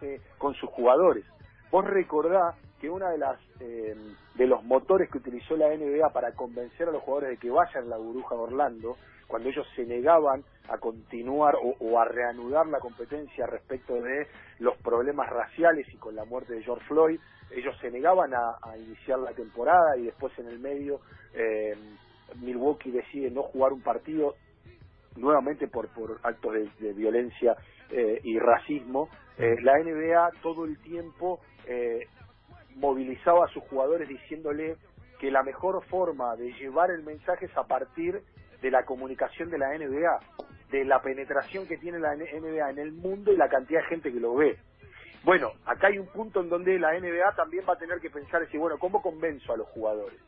eh, 0.00 0.20
con 0.36 0.54
sus 0.54 0.68
jugadores. 0.70 1.24
Vos 1.70 1.84
recordá 1.84 2.56
que 2.80 2.90
una 2.90 3.10
de 3.10 3.18
las 3.18 3.38
eh, 3.60 3.94
de 4.34 4.46
los 4.46 4.64
motores 4.64 5.10
que 5.10 5.18
utilizó 5.18 5.56
la 5.56 5.68
NBA 5.68 6.10
para 6.12 6.32
convencer 6.32 6.88
a 6.88 6.92
los 6.92 7.02
jugadores 7.02 7.30
de 7.30 7.36
que 7.36 7.50
vayan 7.50 7.88
la 7.88 7.96
burbuja 7.98 8.34
de 8.34 8.40
Orlando, 8.40 8.96
cuando 9.28 9.48
ellos 9.48 9.66
se 9.76 9.84
negaban 9.84 10.42
a 10.68 10.78
continuar 10.78 11.54
o, 11.54 11.76
o 11.78 12.00
a 12.00 12.04
reanudar 12.04 12.66
la 12.66 12.80
competencia 12.80 13.46
respecto 13.46 13.94
de 13.94 14.26
los 14.58 14.76
problemas 14.78 15.30
raciales 15.30 15.86
y 15.92 15.96
con 15.98 16.16
la 16.16 16.24
muerte 16.24 16.54
de 16.54 16.62
George 16.64 16.84
Floyd, 16.86 17.20
ellos 17.50 17.76
se 17.80 17.90
negaban 17.90 18.34
a, 18.34 18.58
a 18.62 18.76
iniciar 18.76 19.20
la 19.20 19.32
temporada 19.32 19.96
y 19.96 20.04
después 20.06 20.36
en 20.38 20.48
el 20.48 20.58
medio 20.58 21.00
eh, 21.34 21.76
Milwaukee 22.40 22.90
decide 22.90 23.30
no 23.30 23.44
jugar 23.44 23.72
un 23.72 23.82
partido 23.82 24.34
nuevamente 25.16 25.68
por, 25.68 25.88
por 25.88 26.18
actos 26.22 26.52
de, 26.52 26.68
de 26.80 26.92
violencia 26.92 27.56
eh, 27.90 28.20
y 28.22 28.38
racismo, 28.38 29.08
eh, 29.38 29.56
la 29.62 29.78
NBA 29.78 30.30
todo 30.42 30.64
el 30.64 30.78
tiempo 30.82 31.40
eh, 31.66 32.06
movilizaba 32.76 33.46
a 33.46 33.48
sus 33.48 33.62
jugadores 33.64 34.08
diciéndole 34.08 34.76
que 35.18 35.30
la 35.30 35.42
mejor 35.42 35.82
forma 35.86 36.36
de 36.36 36.52
llevar 36.54 36.90
el 36.90 37.02
mensaje 37.02 37.46
es 37.46 37.56
a 37.56 37.64
partir 37.64 38.22
de 38.60 38.70
la 38.70 38.84
comunicación 38.84 39.50
de 39.50 39.58
la 39.58 39.68
NBA, 39.76 40.18
de 40.70 40.84
la 40.84 41.00
penetración 41.00 41.66
que 41.66 41.78
tiene 41.78 41.98
la 41.98 42.14
NBA 42.14 42.70
en 42.70 42.78
el 42.78 42.92
mundo 42.92 43.32
y 43.32 43.36
la 43.36 43.48
cantidad 43.48 43.80
de 43.82 43.86
gente 43.88 44.12
que 44.12 44.20
lo 44.20 44.34
ve. 44.34 44.58
Bueno, 45.24 45.50
acá 45.66 45.88
hay 45.88 45.98
un 45.98 46.06
punto 46.08 46.40
en 46.40 46.48
donde 46.48 46.78
la 46.78 46.92
NBA 46.98 47.34
también 47.36 47.64
va 47.68 47.74
a 47.74 47.78
tener 47.78 47.98
que 48.00 48.10
pensar 48.10 48.40
decir, 48.40 48.60
bueno, 48.60 48.78
¿cómo 48.78 49.02
convenzo 49.02 49.52
a 49.52 49.56
los 49.56 49.66
jugadores? 49.68 50.18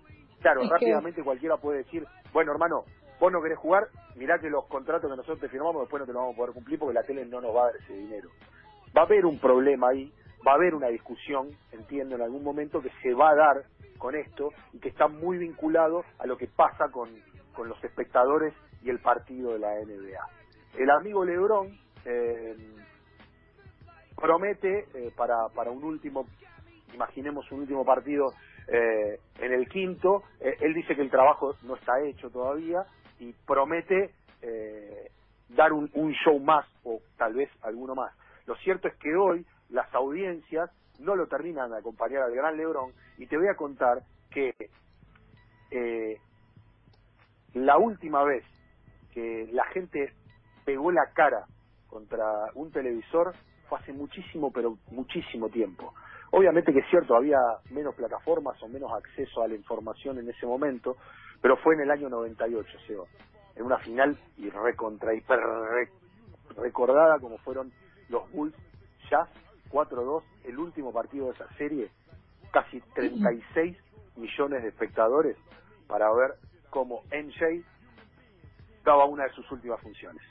Claro, 0.40 0.62
Es 0.62 0.68
que- 0.68 0.74
rápidamente 0.74 1.22
cualquiera 1.22 1.56
puede 1.58 1.78
decir, 1.78 2.04
bueno, 2.32 2.52
hermano, 2.52 2.84
vos 3.18 3.30
no 3.32 3.42
querés 3.42 3.58
jugar, 3.58 3.88
mirá 4.16 4.38
que 4.38 4.48
los 4.50 4.66
contratos 4.66 5.10
que 5.10 5.16
nosotros 5.16 5.40
te 5.40 5.48
firmamos 5.48 5.82
después 5.82 6.00
no 6.00 6.06
te 6.06 6.12
los 6.12 6.20
vamos 6.22 6.34
a 6.34 6.38
poder 6.38 6.54
cumplir 6.54 6.78
porque 6.78 6.94
la 6.94 7.02
tele 7.02 7.24
no 7.26 7.40
nos 7.40 7.54
va 7.54 7.62
a 7.62 7.66
dar 7.66 7.76
ese 7.76 7.92
dinero. 7.92 8.30
Va 8.96 9.02
a 9.02 9.04
haber 9.04 9.26
un 9.26 9.38
problema 9.38 9.90
ahí, 9.90 10.12
va 10.46 10.52
a 10.52 10.54
haber 10.56 10.74
una 10.74 10.88
discusión, 10.88 11.50
entiendo, 11.72 12.16
en 12.16 12.22
algún 12.22 12.42
momento 12.42 12.80
que 12.80 12.90
se 13.02 13.12
va 13.14 13.30
a 13.30 13.34
dar 13.34 13.64
con 13.98 14.14
esto 14.16 14.52
y 14.72 14.78
que 14.78 14.88
está 14.88 15.06
muy 15.08 15.36
vinculado 15.38 16.04
a 16.18 16.26
lo 16.26 16.36
que 16.38 16.46
pasa 16.48 16.88
con, 16.90 17.10
con 17.60 17.68
los 17.68 17.84
espectadores 17.84 18.54
y 18.82 18.88
el 18.88 19.00
partido 19.00 19.52
de 19.52 19.58
la 19.58 19.74
NBA. 19.74 20.26
El 20.78 20.88
amigo 20.88 21.26
Lebrón 21.26 21.78
eh, 22.06 22.56
promete 24.16 24.86
eh, 24.94 25.12
para, 25.14 25.46
para 25.54 25.70
un 25.70 25.84
último, 25.84 26.26
imaginemos 26.94 27.52
un 27.52 27.60
último 27.60 27.84
partido 27.84 28.32
eh, 28.66 29.20
en 29.40 29.52
el 29.52 29.68
quinto, 29.68 30.22
él 30.40 30.72
dice 30.72 30.96
que 30.96 31.02
el 31.02 31.10
trabajo 31.10 31.54
no 31.64 31.76
está 31.76 32.00
hecho 32.00 32.30
todavía 32.30 32.86
y 33.18 33.34
promete 33.46 34.14
dar 35.50 35.74
un, 35.74 36.14
show 36.24 36.40
más 36.40 36.64
o 36.82 37.02
tal 37.18 37.34
vez 37.34 37.50
alguno 37.60 37.94
más. 37.94 38.14
Lo 38.46 38.56
cierto 38.56 38.88
es 38.88 38.94
que 38.94 39.14
hoy 39.14 39.44
las 39.68 39.94
audiencias 39.94 40.70
no 40.98 41.14
lo 41.14 41.26
terminan 41.26 41.72
de 41.72 41.76
acompañar 41.76 42.22
al 42.22 42.34
gran 42.34 42.56
Lebrón 42.56 42.92
y 43.18 43.26
te 43.26 43.36
voy 43.36 43.48
a 43.48 43.54
contar 43.54 43.98
que 44.30 44.54
la 47.54 47.78
última 47.78 48.22
vez 48.24 48.44
que 49.12 49.48
la 49.52 49.64
gente 49.66 50.12
pegó 50.64 50.90
la 50.92 51.10
cara 51.14 51.46
contra 51.88 52.24
un 52.54 52.70
televisor 52.70 53.34
fue 53.68 53.78
hace 53.78 53.92
muchísimo, 53.92 54.52
pero 54.52 54.76
muchísimo 54.90 55.48
tiempo. 55.48 55.92
Obviamente 56.32 56.72
que 56.72 56.78
es 56.80 56.86
cierto, 56.90 57.16
había 57.16 57.38
menos 57.70 57.94
plataformas 57.96 58.60
o 58.62 58.68
menos 58.68 58.92
acceso 58.92 59.42
a 59.42 59.48
la 59.48 59.54
información 59.54 60.18
en 60.18 60.28
ese 60.28 60.46
momento, 60.46 60.96
pero 61.42 61.56
fue 61.56 61.74
en 61.74 61.80
el 61.80 61.90
año 61.90 62.08
98, 62.08 62.68
Seba, 62.86 63.04
en 63.56 63.64
una 63.64 63.78
final 63.78 64.16
y 64.36 64.46
hiper 64.46 65.40
re- 65.40 65.90
recordada 66.56 67.18
como 67.18 67.38
fueron 67.38 67.72
los 68.08 68.30
Bulls 68.32 68.54
Jazz 69.10 69.28
4-2, 69.70 70.22
el 70.44 70.58
último 70.58 70.92
partido 70.92 71.26
de 71.26 71.32
esa 71.32 71.48
serie, 71.54 71.90
casi 72.52 72.80
36 72.94 73.76
millones 74.16 74.62
de 74.62 74.68
espectadores 74.68 75.36
para 75.88 76.12
ver 76.12 76.34
cómo 76.70 77.02
NJ 77.12 77.64
daba 78.85 79.04
una 79.06 79.24
de 79.24 79.33
sus 79.35 79.50
últimas 79.52 79.80
funciones. 79.80 80.22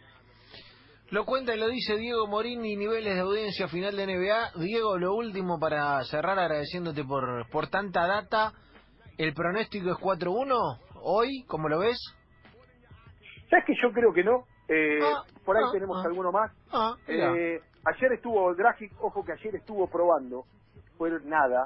Lo 1.12 1.26
cuenta 1.26 1.56
y 1.56 1.60
lo 1.60 1.68
dice 1.68 1.98
Diego 1.98 2.28
Morini, 2.28 2.76
niveles 2.76 3.16
de 3.16 3.22
audiencia 3.22 3.68
final 3.68 3.96
de 3.96 4.06
NBA. 4.06 4.60
Diego, 4.60 4.98
lo 5.00 5.16
último 5.16 5.60
para 5.60 6.04
cerrar 6.04 6.38
agradeciéndote 6.38 7.04
por, 7.04 7.50
por 7.50 7.68
tanta 7.68 8.06
data. 8.06 8.54
¿El 9.18 9.34
pronóstico 9.34 9.90
es 9.90 9.98
4-1 9.98 10.80
hoy, 11.02 11.44
¿cómo 11.48 11.68
lo 11.68 11.80
ves? 11.80 11.98
¿Sabes 13.50 13.66
que 13.66 13.74
yo 13.82 13.92
creo 13.92 14.14
que 14.14 14.24
no? 14.24 14.44
Eh, 14.68 15.00
Ah, 15.02 15.24
por 15.44 15.58
ahí 15.58 15.64
ah, 15.66 15.72
tenemos 15.74 15.98
ah. 15.98 16.08
alguno 16.08 16.32
más. 16.32 16.52
Eh, 17.08 17.60
ayer 17.86 18.14
estuvo 18.14 18.54
Dragic, 18.54 18.92
ojo 19.02 19.24
que 19.26 19.34
ayer 19.34 19.56
estuvo 19.56 19.88
probando, 19.88 20.44
fue 20.98 21.10
nada, 21.24 21.66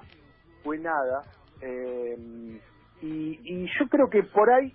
fue 0.64 0.78
nada. 0.78 1.22
eh, 1.62 2.62
y, 3.04 3.40
y 3.44 3.70
yo 3.78 3.88
creo 3.90 4.10
que 4.10 4.24
por 4.24 4.50
ahí, 4.50 4.74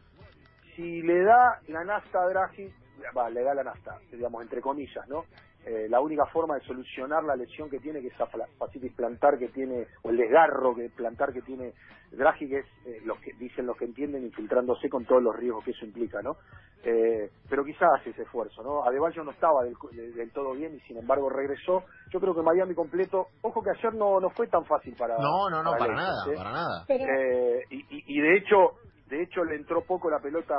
si 0.76 1.02
le 1.02 1.22
da 1.22 1.60
la 1.68 1.82
nafta 1.82 2.22
a 2.22 2.28
Dragic, 2.28 2.72
va, 3.16 3.30
le 3.30 3.42
da 3.42 3.54
la 3.54 3.64
nafta, 3.64 3.98
digamos, 4.12 4.42
entre 4.42 4.60
comillas, 4.60 5.08
¿no? 5.08 5.24
Eh, 5.66 5.86
la 5.88 6.00
única 6.00 6.24
forma 6.26 6.54
de 6.54 6.60
solucionar 6.62 7.24
la 7.24 7.36
lesión 7.36 7.68
que 7.68 7.78
tiene, 7.80 8.00
que 8.00 8.06
es 8.08 8.14
esa 8.14 8.26
fascitis 8.58 8.92
plantar 8.94 9.38
que 9.38 9.48
tiene, 9.48 9.86
o 10.02 10.10
el 10.10 10.16
desgarro 10.16 10.74
que 10.74 10.88
plantar 10.90 11.32
que 11.32 11.42
tiene 11.42 11.74
Dragic, 12.12 12.52
es, 12.52 12.66
eh, 12.86 13.00
los 13.04 13.18
que 13.20 13.32
dicen 13.38 13.66
los 13.66 13.76
que 13.76 13.84
entienden, 13.84 14.22
infiltrándose 14.24 14.88
con 14.88 15.04
todos 15.04 15.22
los 15.22 15.36
riesgos 15.36 15.64
que 15.64 15.72
eso 15.72 15.84
implica, 15.84 16.22
¿no? 16.22 16.36
Eh, 16.84 17.28
pero 17.50 17.64
quizás 17.64 17.88
hace 18.00 18.10
ese 18.10 18.22
esfuerzo, 18.22 18.62
¿no? 18.62 18.84
Adebayo 18.84 19.24
no 19.24 19.32
estaba 19.32 19.64
del, 19.64 19.74
de- 19.92 20.12
del 20.12 20.30
todo 20.32 20.52
bien 20.52 20.74
y 20.76 20.80
sin 20.80 20.96
embargo 20.96 21.28
regresó. 21.28 21.82
Yo 22.12 22.20
creo 22.20 22.34
que 22.34 22.40
Miami 22.42 22.74
completo, 22.74 23.26
ojo 23.42 23.62
que 23.62 23.70
ayer 23.70 23.92
no, 23.94 24.20
no 24.20 24.30
fue 24.30 24.46
tan 24.46 24.64
fácil 24.64 24.94
para 24.96 25.18
No, 25.18 25.50
no, 25.50 25.62
no, 25.62 25.72
para 25.76 25.94
nada, 25.94 26.32
¿eh? 26.32 26.36
para 26.36 26.52
nada. 26.52 26.84
Eh, 26.88 27.64
y, 27.70 27.76
y- 27.76 28.04
y 28.18 28.20
de 28.20 28.36
hecho 28.38 28.74
de 29.08 29.22
hecho 29.22 29.42
le 29.42 29.56
entró 29.56 29.82
poco 29.84 30.08
la 30.10 30.20
pelota 30.20 30.54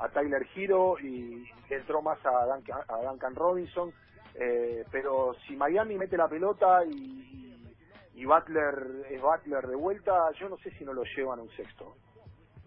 a 0.00 0.08
Tyler 0.08 0.44
Hero 0.56 0.98
y 0.98 1.44
le 1.70 1.76
entró 1.76 2.02
más 2.02 2.18
a 2.26 2.46
Duncan, 2.46 2.80
a 2.88 2.96
Duncan 3.10 3.34
Robinson 3.34 3.92
eh, 4.34 4.84
pero 4.90 5.34
si 5.46 5.56
Miami 5.56 5.96
mete 5.96 6.16
la 6.16 6.28
pelota 6.28 6.84
y, 6.84 7.74
y 8.14 8.24
Butler 8.24 9.06
es 9.10 9.20
Butler 9.20 9.66
de 9.66 9.76
vuelta 9.76 10.12
yo 10.40 10.48
no 10.48 10.56
sé 10.58 10.70
si 10.78 10.84
no 10.84 10.92
lo 10.92 11.02
llevan 11.16 11.38
a 11.38 11.42
un 11.42 11.50
sexto 11.50 11.94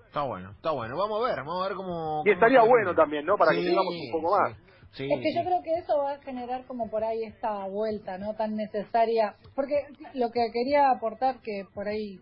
Está 0.06 0.24
bueno, 0.24 0.52
está 0.52 0.72
bueno. 0.72 0.96
Vamos 0.96 1.22
a 1.22 1.28
ver, 1.28 1.40
vamos 1.40 1.66
a 1.66 1.68
ver 1.68 1.76
cómo... 1.76 2.24
y 2.26 2.32
estaría 2.32 2.60
cómo 2.62 2.72
bueno 2.72 2.96
también 2.96 3.26
no 3.26 3.36
para 3.36 3.52
que 3.52 3.64
tengamos 3.64 3.94
un 3.94 4.12
poco 4.12 4.38
más 4.38 4.56
Sí, 4.96 5.12
es 5.12 5.20
que 5.20 5.32
sí. 5.32 5.36
yo 5.36 5.44
creo 5.44 5.62
que 5.62 5.74
eso 5.74 5.98
va 5.98 6.14
a 6.14 6.22
generar 6.22 6.66
como 6.68 6.90
por 6.90 7.04
ahí 7.04 7.24
esta 7.24 7.66
vuelta, 7.68 8.18
¿no? 8.18 8.34
Tan 8.36 8.56
necesaria. 8.56 9.36
Porque 9.54 9.88
lo 10.14 10.32
que 10.32 10.52
quería 10.54 10.90
aportar, 10.90 11.42
que 11.42 11.66
por 11.74 11.90
ahí 11.90 12.18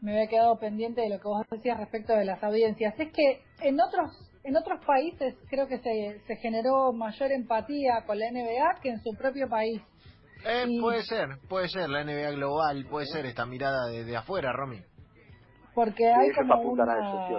me 0.00 0.12
había 0.12 0.28
quedado 0.28 0.56
pendiente 0.58 1.00
de 1.00 1.08
lo 1.08 1.18
que 1.18 1.26
vos 1.26 1.44
decías 1.50 1.78
respecto 1.78 2.12
de 2.12 2.24
las 2.24 2.42
audiencias, 2.44 2.94
es 2.98 3.12
que 3.12 3.42
en 3.60 3.80
otros 3.80 4.12
en 4.44 4.56
otros 4.56 4.84
países 4.84 5.34
creo 5.48 5.66
que 5.68 5.78
se, 5.78 6.20
se 6.26 6.36
generó 6.36 6.92
mayor 6.92 7.32
empatía 7.32 8.02
con 8.06 8.18
la 8.18 8.30
NBA 8.30 8.80
que 8.82 8.90
en 8.90 9.00
su 9.02 9.14
propio 9.16 9.48
país. 9.48 9.80
Eh, 10.44 10.64
y- 10.68 10.80
Puede 10.80 11.02
ser, 11.04 11.28
puede 11.48 11.68
ser 11.68 11.88
la 11.88 12.02
NBA 12.04 12.32
global, 12.32 12.84
puede 12.90 13.06
ser 13.06 13.26
esta 13.26 13.46
mirada 13.46 13.86
de, 13.86 14.04
de 14.04 14.16
afuera, 14.16 14.52
Romy. 14.52 14.80
Porque 15.74 16.06
hay 16.06 16.30
como 16.32 16.60
una, 16.62 16.84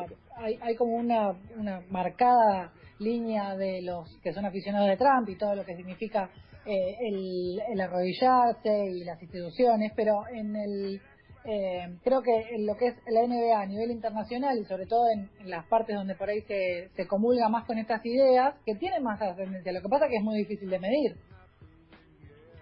eso, 0.06 0.16
hay, 0.38 0.58
hay 0.62 0.76
como 0.76 0.96
una, 0.96 1.34
una 1.58 1.82
marcada 1.92 2.72
línea 3.00 3.56
de 3.56 3.82
los 3.82 4.10
que 4.24 4.34
son 4.34 4.46
aficionados 4.46 4.88
de 4.88 4.98
Trump 4.98 5.30
y 5.30 5.36
todo 5.38 5.54
lo 5.56 5.64
que 5.66 5.76
significa 5.76 6.30
eh, 6.66 6.96
el, 7.02 7.60
el 7.74 7.82
arrodillarse 7.82 8.86
y 8.92 9.04
las 9.04 9.22
instituciones, 9.22 9.92
pero 9.96 10.26
en 10.32 10.56
el 10.56 11.02
eh, 11.46 11.98
creo 12.04 12.22
que 12.22 12.56
en 12.56 12.66
lo 12.66 12.76
que 12.78 12.88
es 12.88 12.96
la 13.08 13.22
NBA 13.28 13.62
a 13.62 13.66
nivel 13.66 13.92
internacional 13.92 14.58
y 14.58 14.66
sobre 14.66 14.86
todo 14.86 15.04
en, 15.14 15.30
en 15.40 15.50
las 15.50 15.66
partes 15.68 15.96
donde 15.96 16.16
por 16.16 16.30
ahí 16.30 16.42
se, 16.42 16.90
se 16.96 17.08
comulga 17.08 17.50
más 17.50 17.66
con 17.66 17.78
estas 17.78 18.06
ideas, 18.06 18.56
que 18.66 18.76
tienen 18.76 19.04
más 19.04 19.22
ascendencia. 19.22 19.72
Lo 19.72 19.82
que 19.82 19.90
pasa 19.90 20.08
que 20.08 20.18
es 20.18 20.24
muy 20.24 20.38
difícil 20.38 20.70
de 20.70 20.80
medir. 20.80 21.16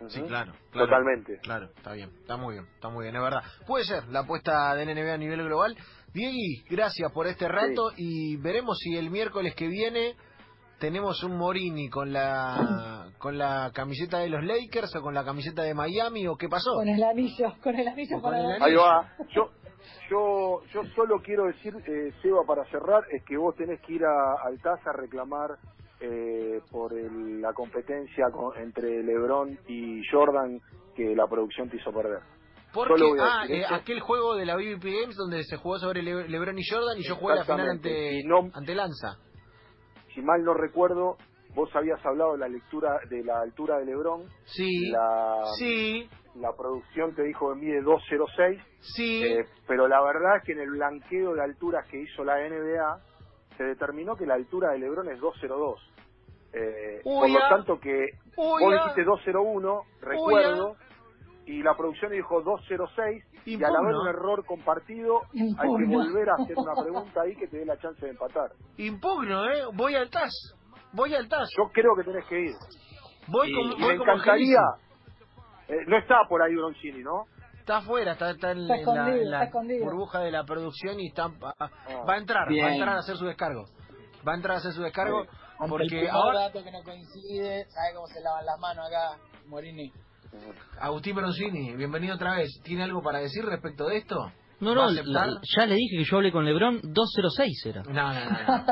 Sí, 0.07 0.21
claro, 0.21 0.53
claro. 0.71 0.87
totalmente 0.87 1.37
Claro, 1.43 1.69
está 1.75 1.93
bien, 1.93 2.09
está 2.21 2.35
muy 2.35 2.55
bien, 2.55 2.65
está 2.73 2.89
muy 2.89 3.03
bien, 3.03 3.15
es 3.15 3.21
verdad. 3.21 3.41
Puede 3.67 3.85
ser 3.85 4.07
la 4.07 4.21
apuesta 4.21 4.73
del 4.75 4.95
NBA 4.95 5.13
a 5.13 5.17
nivel 5.17 5.43
global. 5.43 5.77
Diegui, 6.13 6.63
gracias 6.69 7.11
por 7.13 7.27
este 7.27 7.47
rato 7.47 7.91
y 7.95 8.35
veremos 8.37 8.77
si 8.79 8.97
el 8.97 9.11
miércoles 9.11 9.53
que 9.55 9.67
viene 9.67 10.15
tenemos 10.81 11.23
un 11.23 11.37
Morini 11.37 11.89
con 11.89 12.11
la 12.11 13.11
con 13.19 13.37
la 13.37 13.69
camiseta 13.73 14.17
de 14.17 14.29
los 14.29 14.43
Lakers 14.43 14.95
o 14.95 15.01
con 15.01 15.13
la 15.13 15.23
camiseta 15.23 15.61
de 15.61 15.75
Miami 15.75 16.27
o 16.27 16.35
qué 16.35 16.49
pasó. 16.49 16.73
Con 16.73 16.89
el 16.89 17.03
anillo, 17.03 17.53
con 17.63 17.75
el 17.75 17.87
anillo 17.87 18.15
con 18.19 18.23
para 18.23 18.39
el 18.41 18.59
la- 18.59 18.65
Ahí 18.65 18.75
va. 18.75 19.13
Yo, 19.29 19.49
yo, 20.09 20.61
yo 20.73 20.81
solo 20.95 21.21
quiero 21.23 21.45
decir, 21.45 21.73
eh, 21.87 22.11
Seba, 22.23 22.41
para 22.47 22.65
cerrar, 22.71 23.03
es 23.11 23.23
que 23.25 23.37
vos 23.37 23.55
tenés 23.55 23.79
que 23.81 23.93
ir 23.93 24.01
a, 24.03 24.47
al 24.47 24.59
TAS 24.59 24.79
a 24.87 24.91
reclamar 24.93 25.51
eh, 25.99 26.59
por 26.71 26.93
el- 26.97 27.39
la 27.41 27.53
competencia 27.53 28.25
con- 28.33 28.57
entre 28.57 29.03
LeBron 29.03 29.57
y 29.67 30.01
Jordan 30.11 30.59
que 30.95 31.15
la 31.15 31.27
producción 31.27 31.69
te 31.69 31.77
hizo 31.77 31.91
perder. 31.93 32.19
Porque 32.73 33.03
a 33.19 33.23
ah, 33.23 33.41
decir 33.41 33.55
eh, 33.57 33.61
esto. 33.61 33.75
aquel 33.75 33.99
juego 33.99 34.35
de 34.35 34.45
la 34.45 34.55
BBP 34.55 34.83
Games 35.01 35.15
donde 35.15 35.43
se 35.43 35.57
jugó 35.57 35.77
sobre 35.77 36.01
Le- 36.01 36.27
LeBron 36.27 36.57
y 36.57 36.63
Jordan 36.67 36.97
y 36.97 37.03
yo 37.03 37.15
jugué 37.17 37.35
la 37.35 37.43
final 37.43 37.69
ante 37.69 38.13
Y 38.19 38.23
no- 38.23 38.49
ante 38.53 38.73
Lanza. 38.73 39.17
Si 40.13 40.21
mal 40.21 40.43
no 40.43 40.53
recuerdo, 40.53 41.17
vos 41.55 41.69
habías 41.75 42.03
hablado 42.05 42.33
de 42.33 42.39
la 42.39 42.47
lectura 42.47 42.99
de 43.09 43.23
la 43.23 43.41
altura 43.41 43.79
de 43.79 43.85
LeBron. 43.85 44.23
Sí. 44.45 44.89
La, 44.89 45.43
Sí, 45.57 46.09
la 46.35 46.53
producción 46.55 47.13
te 47.15 47.23
dijo 47.23 47.53
que 47.53 47.59
mide 47.59 47.81
206, 47.81 48.61
sí. 48.79 49.23
eh, 49.23 49.45
pero 49.67 49.87
la 49.87 50.01
verdad 50.01 50.37
es 50.37 50.43
que 50.43 50.53
en 50.53 50.59
el 50.59 50.71
blanqueo 50.71 51.33
de 51.33 51.43
alturas 51.43 51.87
que 51.87 52.01
hizo 52.01 52.23
la 52.23 52.37
NBA 52.37 52.99
se 53.57 53.63
determinó 53.63 54.15
que 54.15 54.25
la 54.25 54.35
altura 54.35 54.71
de 54.71 54.79
LeBron 54.79 55.09
es 55.09 55.19
202. 55.19 55.79
Eh, 56.53 57.01
por 57.03 57.29
lo 57.29 57.39
ah. 57.39 57.49
tanto 57.49 57.79
que 57.79 58.09
Uy, 58.35 58.63
vos 58.63 58.73
ah. 58.73 58.83
dijiste 58.83 59.03
201, 59.03 59.81
recuerdo, 60.01 60.75
y 61.51 61.63
la 61.63 61.75
producción 61.75 62.11
dijo 62.11 62.41
206, 62.41 63.23
y 63.45 63.55
al 63.63 63.75
haber 63.75 63.95
un 63.95 64.07
error 64.07 64.45
compartido 64.45 65.21
hay 65.33 65.47
que 65.55 65.95
volver 65.95 66.29
a 66.29 66.35
hacer 66.41 66.55
una 66.57 66.73
pregunta 66.81 67.21
ahí 67.21 67.35
que 67.35 67.47
te 67.47 67.57
dé 67.57 67.65
la 67.65 67.77
chance 67.77 68.05
de 68.05 68.11
empatar. 68.11 68.51
Impugno, 68.77 69.49
¿eh? 69.49 69.63
Voy 69.73 69.95
al 69.95 70.09
TAS. 70.09 70.31
Voy 70.93 71.13
al 71.15 71.27
TAS. 71.27 71.49
Yo 71.57 71.65
creo 71.73 71.95
que 71.97 72.03
tenés 72.03 72.25
que 72.27 72.39
ir. 72.39 72.53
Voy 73.27 73.49
y, 73.49 73.53
como, 73.53 73.73
y 73.77 73.81
voy 73.81 73.93
me 73.93 73.97
como 73.99 74.11
encantaría... 74.13 74.59
Eh, 75.67 75.77
no 75.87 75.97
está 75.97 76.15
por 76.27 76.41
ahí 76.41 76.53
Broncini, 76.55 77.01
¿no? 77.03 77.25
Está 77.59 77.77
afuera, 77.77 78.13
está, 78.13 78.31
está 78.31 78.51
en, 78.51 78.59
Está 78.59 78.63
en 78.63 78.67
la, 78.67 78.75
escondido, 78.81 79.17
en 79.23 79.31
la 79.31 79.37
está 79.37 79.45
escondido. 79.47 79.85
burbuja 79.85 80.19
de 80.19 80.31
la 80.31 80.43
producción 80.43 80.99
y 80.99 81.07
está, 81.07 81.27
va, 81.27 81.53
Ah. 81.59 81.69
va 82.09 82.13
a 82.15 82.17
entrar, 82.17 82.47
Bien. 82.49 82.65
va 82.65 82.69
a 82.69 82.73
entrar 82.73 82.95
a 82.95 82.99
hacer 82.99 83.15
su 83.17 83.25
descargo. 83.25 83.65
Va 84.27 84.33
a 84.33 84.35
entrar 84.35 84.55
a 84.55 84.57
hacer 84.59 84.71
su 84.73 84.81
descargo 84.81 85.21
el 85.23 85.69
porque 85.69 85.87
primer 85.87 86.09
ahora 86.09 86.39
dato 86.41 86.63
que 86.63 86.71
no 86.71 86.83
coincide, 86.83 87.65
¿sabe 87.69 87.93
cómo 87.95 88.07
se 88.07 88.19
lavan 88.21 88.45
las 88.45 88.59
manos 88.59 88.87
acá, 88.87 89.17
Morini? 89.47 89.91
Agustín 90.79 91.15
Broncini, 91.15 91.75
bienvenido 91.75 92.15
otra 92.15 92.35
vez. 92.37 92.49
¿Tiene 92.63 92.83
algo 92.83 93.01
para 93.01 93.19
decir 93.19 93.43
respecto 93.45 93.87
de 93.87 93.97
esto? 93.97 94.15
No, 94.59 94.75
¿Va 94.75 94.75
no, 94.75 94.91
la- 94.91 95.39
ya 95.57 95.65
le 95.65 95.75
dije 95.75 95.97
que 95.97 96.03
yo 96.03 96.17
hablé 96.17 96.31
con 96.31 96.45
Lebron 96.45 96.79
206 96.83 97.65
era. 97.65 97.83
No, 97.83 97.91
no, 97.93 98.13
no. 98.13 98.65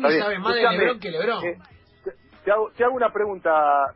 bien. 0.08 0.22
sabe 0.22 0.38
más 0.38 0.54
de 0.54 0.62
Lebron 0.68 1.00
que 1.00 1.10
Lebron. 1.10 1.44
eh, 1.44 1.58
te, 2.04 2.12
te 2.44 2.50
hago, 2.52 2.70
te 2.76 2.84
hago 2.84 2.94
una 2.94 3.12
pregunta, 3.12 3.50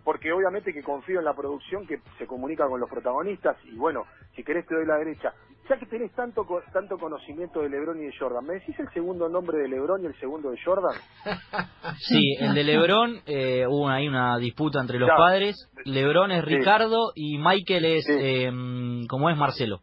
porque 0.04 0.32
obviamente 0.32 0.72
que 0.72 0.82
confío 0.82 1.18
en 1.18 1.24
la 1.24 1.34
producción 1.34 1.86
que 1.86 1.96
se 2.18 2.26
comunica 2.26 2.66
con 2.68 2.80
los 2.80 2.88
protagonistas, 2.88 3.56
y 3.64 3.76
bueno, 3.76 4.04
si 4.36 4.44
querés 4.44 4.66
te 4.66 4.74
doy 4.74 4.86
la 4.86 4.96
derecha. 4.96 5.32
Ya 5.72 5.78
que 5.78 5.86
tenés 5.86 6.12
tanto 6.12 6.44
tanto 6.70 6.98
conocimiento 6.98 7.60
de 7.60 7.70
Lebron 7.70 7.98
y 8.02 8.04
de 8.06 8.12
Jordan, 8.18 8.44
¿me 8.44 8.54
decís 8.54 8.78
el 8.78 8.90
segundo 8.92 9.26
nombre 9.30 9.56
de 9.56 9.68
Lebron 9.68 10.02
y 10.02 10.06
el 10.06 10.14
segundo 10.20 10.50
de 10.50 10.58
Jordan? 10.62 10.94
Sí, 11.98 12.36
el 12.40 12.54
de 12.54 12.62
Lebron, 12.64 13.20
eh, 13.24 13.64
hubo 13.66 13.88
ahí 13.88 14.06
una 14.06 14.36
disputa 14.36 14.80
entre 14.82 14.98
los 14.98 15.08
Ya. 15.08 15.16
padres. 15.16 15.70
Lebron 15.86 16.30
es 16.30 16.44
Sí. 16.44 16.56
Ricardo 16.56 17.12
y 17.14 17.38
Michael 17.38 17.84
es, 17.86 18.04
Sí. 18.04 18.12
eh, 18.18 18.50
como 19.08 19.30
es 19.30 19.36
Marcelo. 19.38 19.80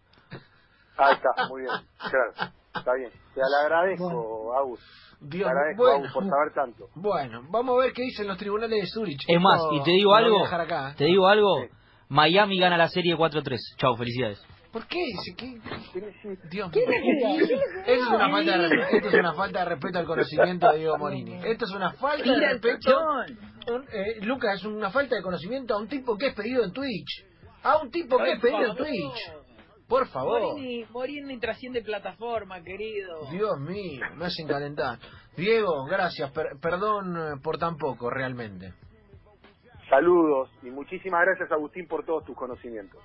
Ahí 0.97 1.15
está, 1.15 1.47
muy 1.47 1.61
bien, 1.61 1.73
claro, 1.97 2.51
está 2.75 2.93
bien. 2.93 3.09
Te 3.33 3.41
lo 3.41 3.57
agradezco, 3.63 4.53
Agus. 4.57 4.79
Dios, 5.21 5.43
te 5.45 5.49
agradezco, 5.49 5.83
bueno. 5.83 5.97
Agus, 5.97 6.13
por 6.13 6.23
saber 6.23 6.53
tanto. 6.53 6.85
Bueno, 6.95 7.41
vamos 7.49 7.77
a 7.77 7.81
ver 7.85 7.93
qué 7.93 8.03
dicen 8.03 8.27
los 8.27 8.37
tribunales 8.37 8.79
de 8.81 8.87
Zurich. 8.87 9.23
Es 9.27 9.41
más, 9.41 9.59
y 9.71 9.81
te 9.83 9.91
digo 9.91 10.13
algo, 10.13 10.45
acá. 10.45 10.93
te 10.95 11.05
digo 11.05 11.27
algo, 11.27 11.61
Sí. 11.63 11.69
Miami 12.09 12.59
gana 12.59 12.77
la 12.77 12.89
serie 12.89 13.15
4-3. 13.15 13.57
Chau, 13.77 13.95
felicidades. 13.95 14.39
¿Por 14.71 14.85
qué? 14.87 15.03
Si- 15.23 15.35
qué- 15.35 15.59
Dios 16.51 16.69
¿Quién 16.71 16.89
mío. 16.89 17.47
Esto 17.87 17.91
es, 17.91 18.07
una 18.07 18.29
falta 18.29 18.51
de, 18.57 18.67
respeto- 18.67 18.95
esto 18.97 19.07
es 19.07 19.13
una 19.15 19.33
falta 19.33 19.59
de 19.59 19.65
respeto 19.65 19.99
al 19.99 20.05
conocimiento 20.05 20.71
de 20.71 20.77
Diego 20.77 20.97
Morini. 20.97 21.35
Esto 21.43 21.65
es 21.65 21.71
una 21.71 21.93
falta 21.93 22.31
de 22.31 22.39
respeto. 22.39 22.99
eh, 23.91 24.19
Lucas, 24.21 24.55
es 24.59 24.65
una 24.65 24.91
falta 24.91 25.15
de 25.15 25.21
conocimiento 25.23 25.73
a 25.73 25.77
un 25.79 25.87
tipo 25.87 26.15
que 26.17 26.27
es 26.27 26.33
pedido 26.35 26.63
en 26.63 26.71
Twitch. 26.71 27.25
A 27.63 27.77
un 27.77 27.89
tipo 27.89 28.17
que 28.17 28.33
es 28.33 28.39
pedido 28.39 28.71
en. 28.71 28.75
Twitch. 28.77 29.33
Por 29.87 30.07
favor. 30.09 30.39
Morini, 30.53 30.85
Morini 30.91 31.39
trasciende 31.39 31.81
plataforma, 31.81 32.61
querido. 32.61 33.25
Dios 33.31 33.59
mío, 33.59 34.05
me 34.17 34.25
hacen 34.27 34.47
calentar. 34.47 34.99
Diego, 35.35 35.85
gracias. 35.85 36.31
per- 36.31 36.59
perdón 36.61 37.17
eh, 37.17 37.39
por 37.41 37.57
tan 37.57 37.75
poco, 37.75 38.07
realmente. 38.11 38.73
Saludos 39.89 40.49
y 40.61 40.69
muchísimas 40.69 41.25
gracias, 41.25 41.51
Agustín, 41.51 41.87
por 41.87 42.05
todos 42.05 42.23
tus 42.23 42.35
conocimientos. 42.35 43.01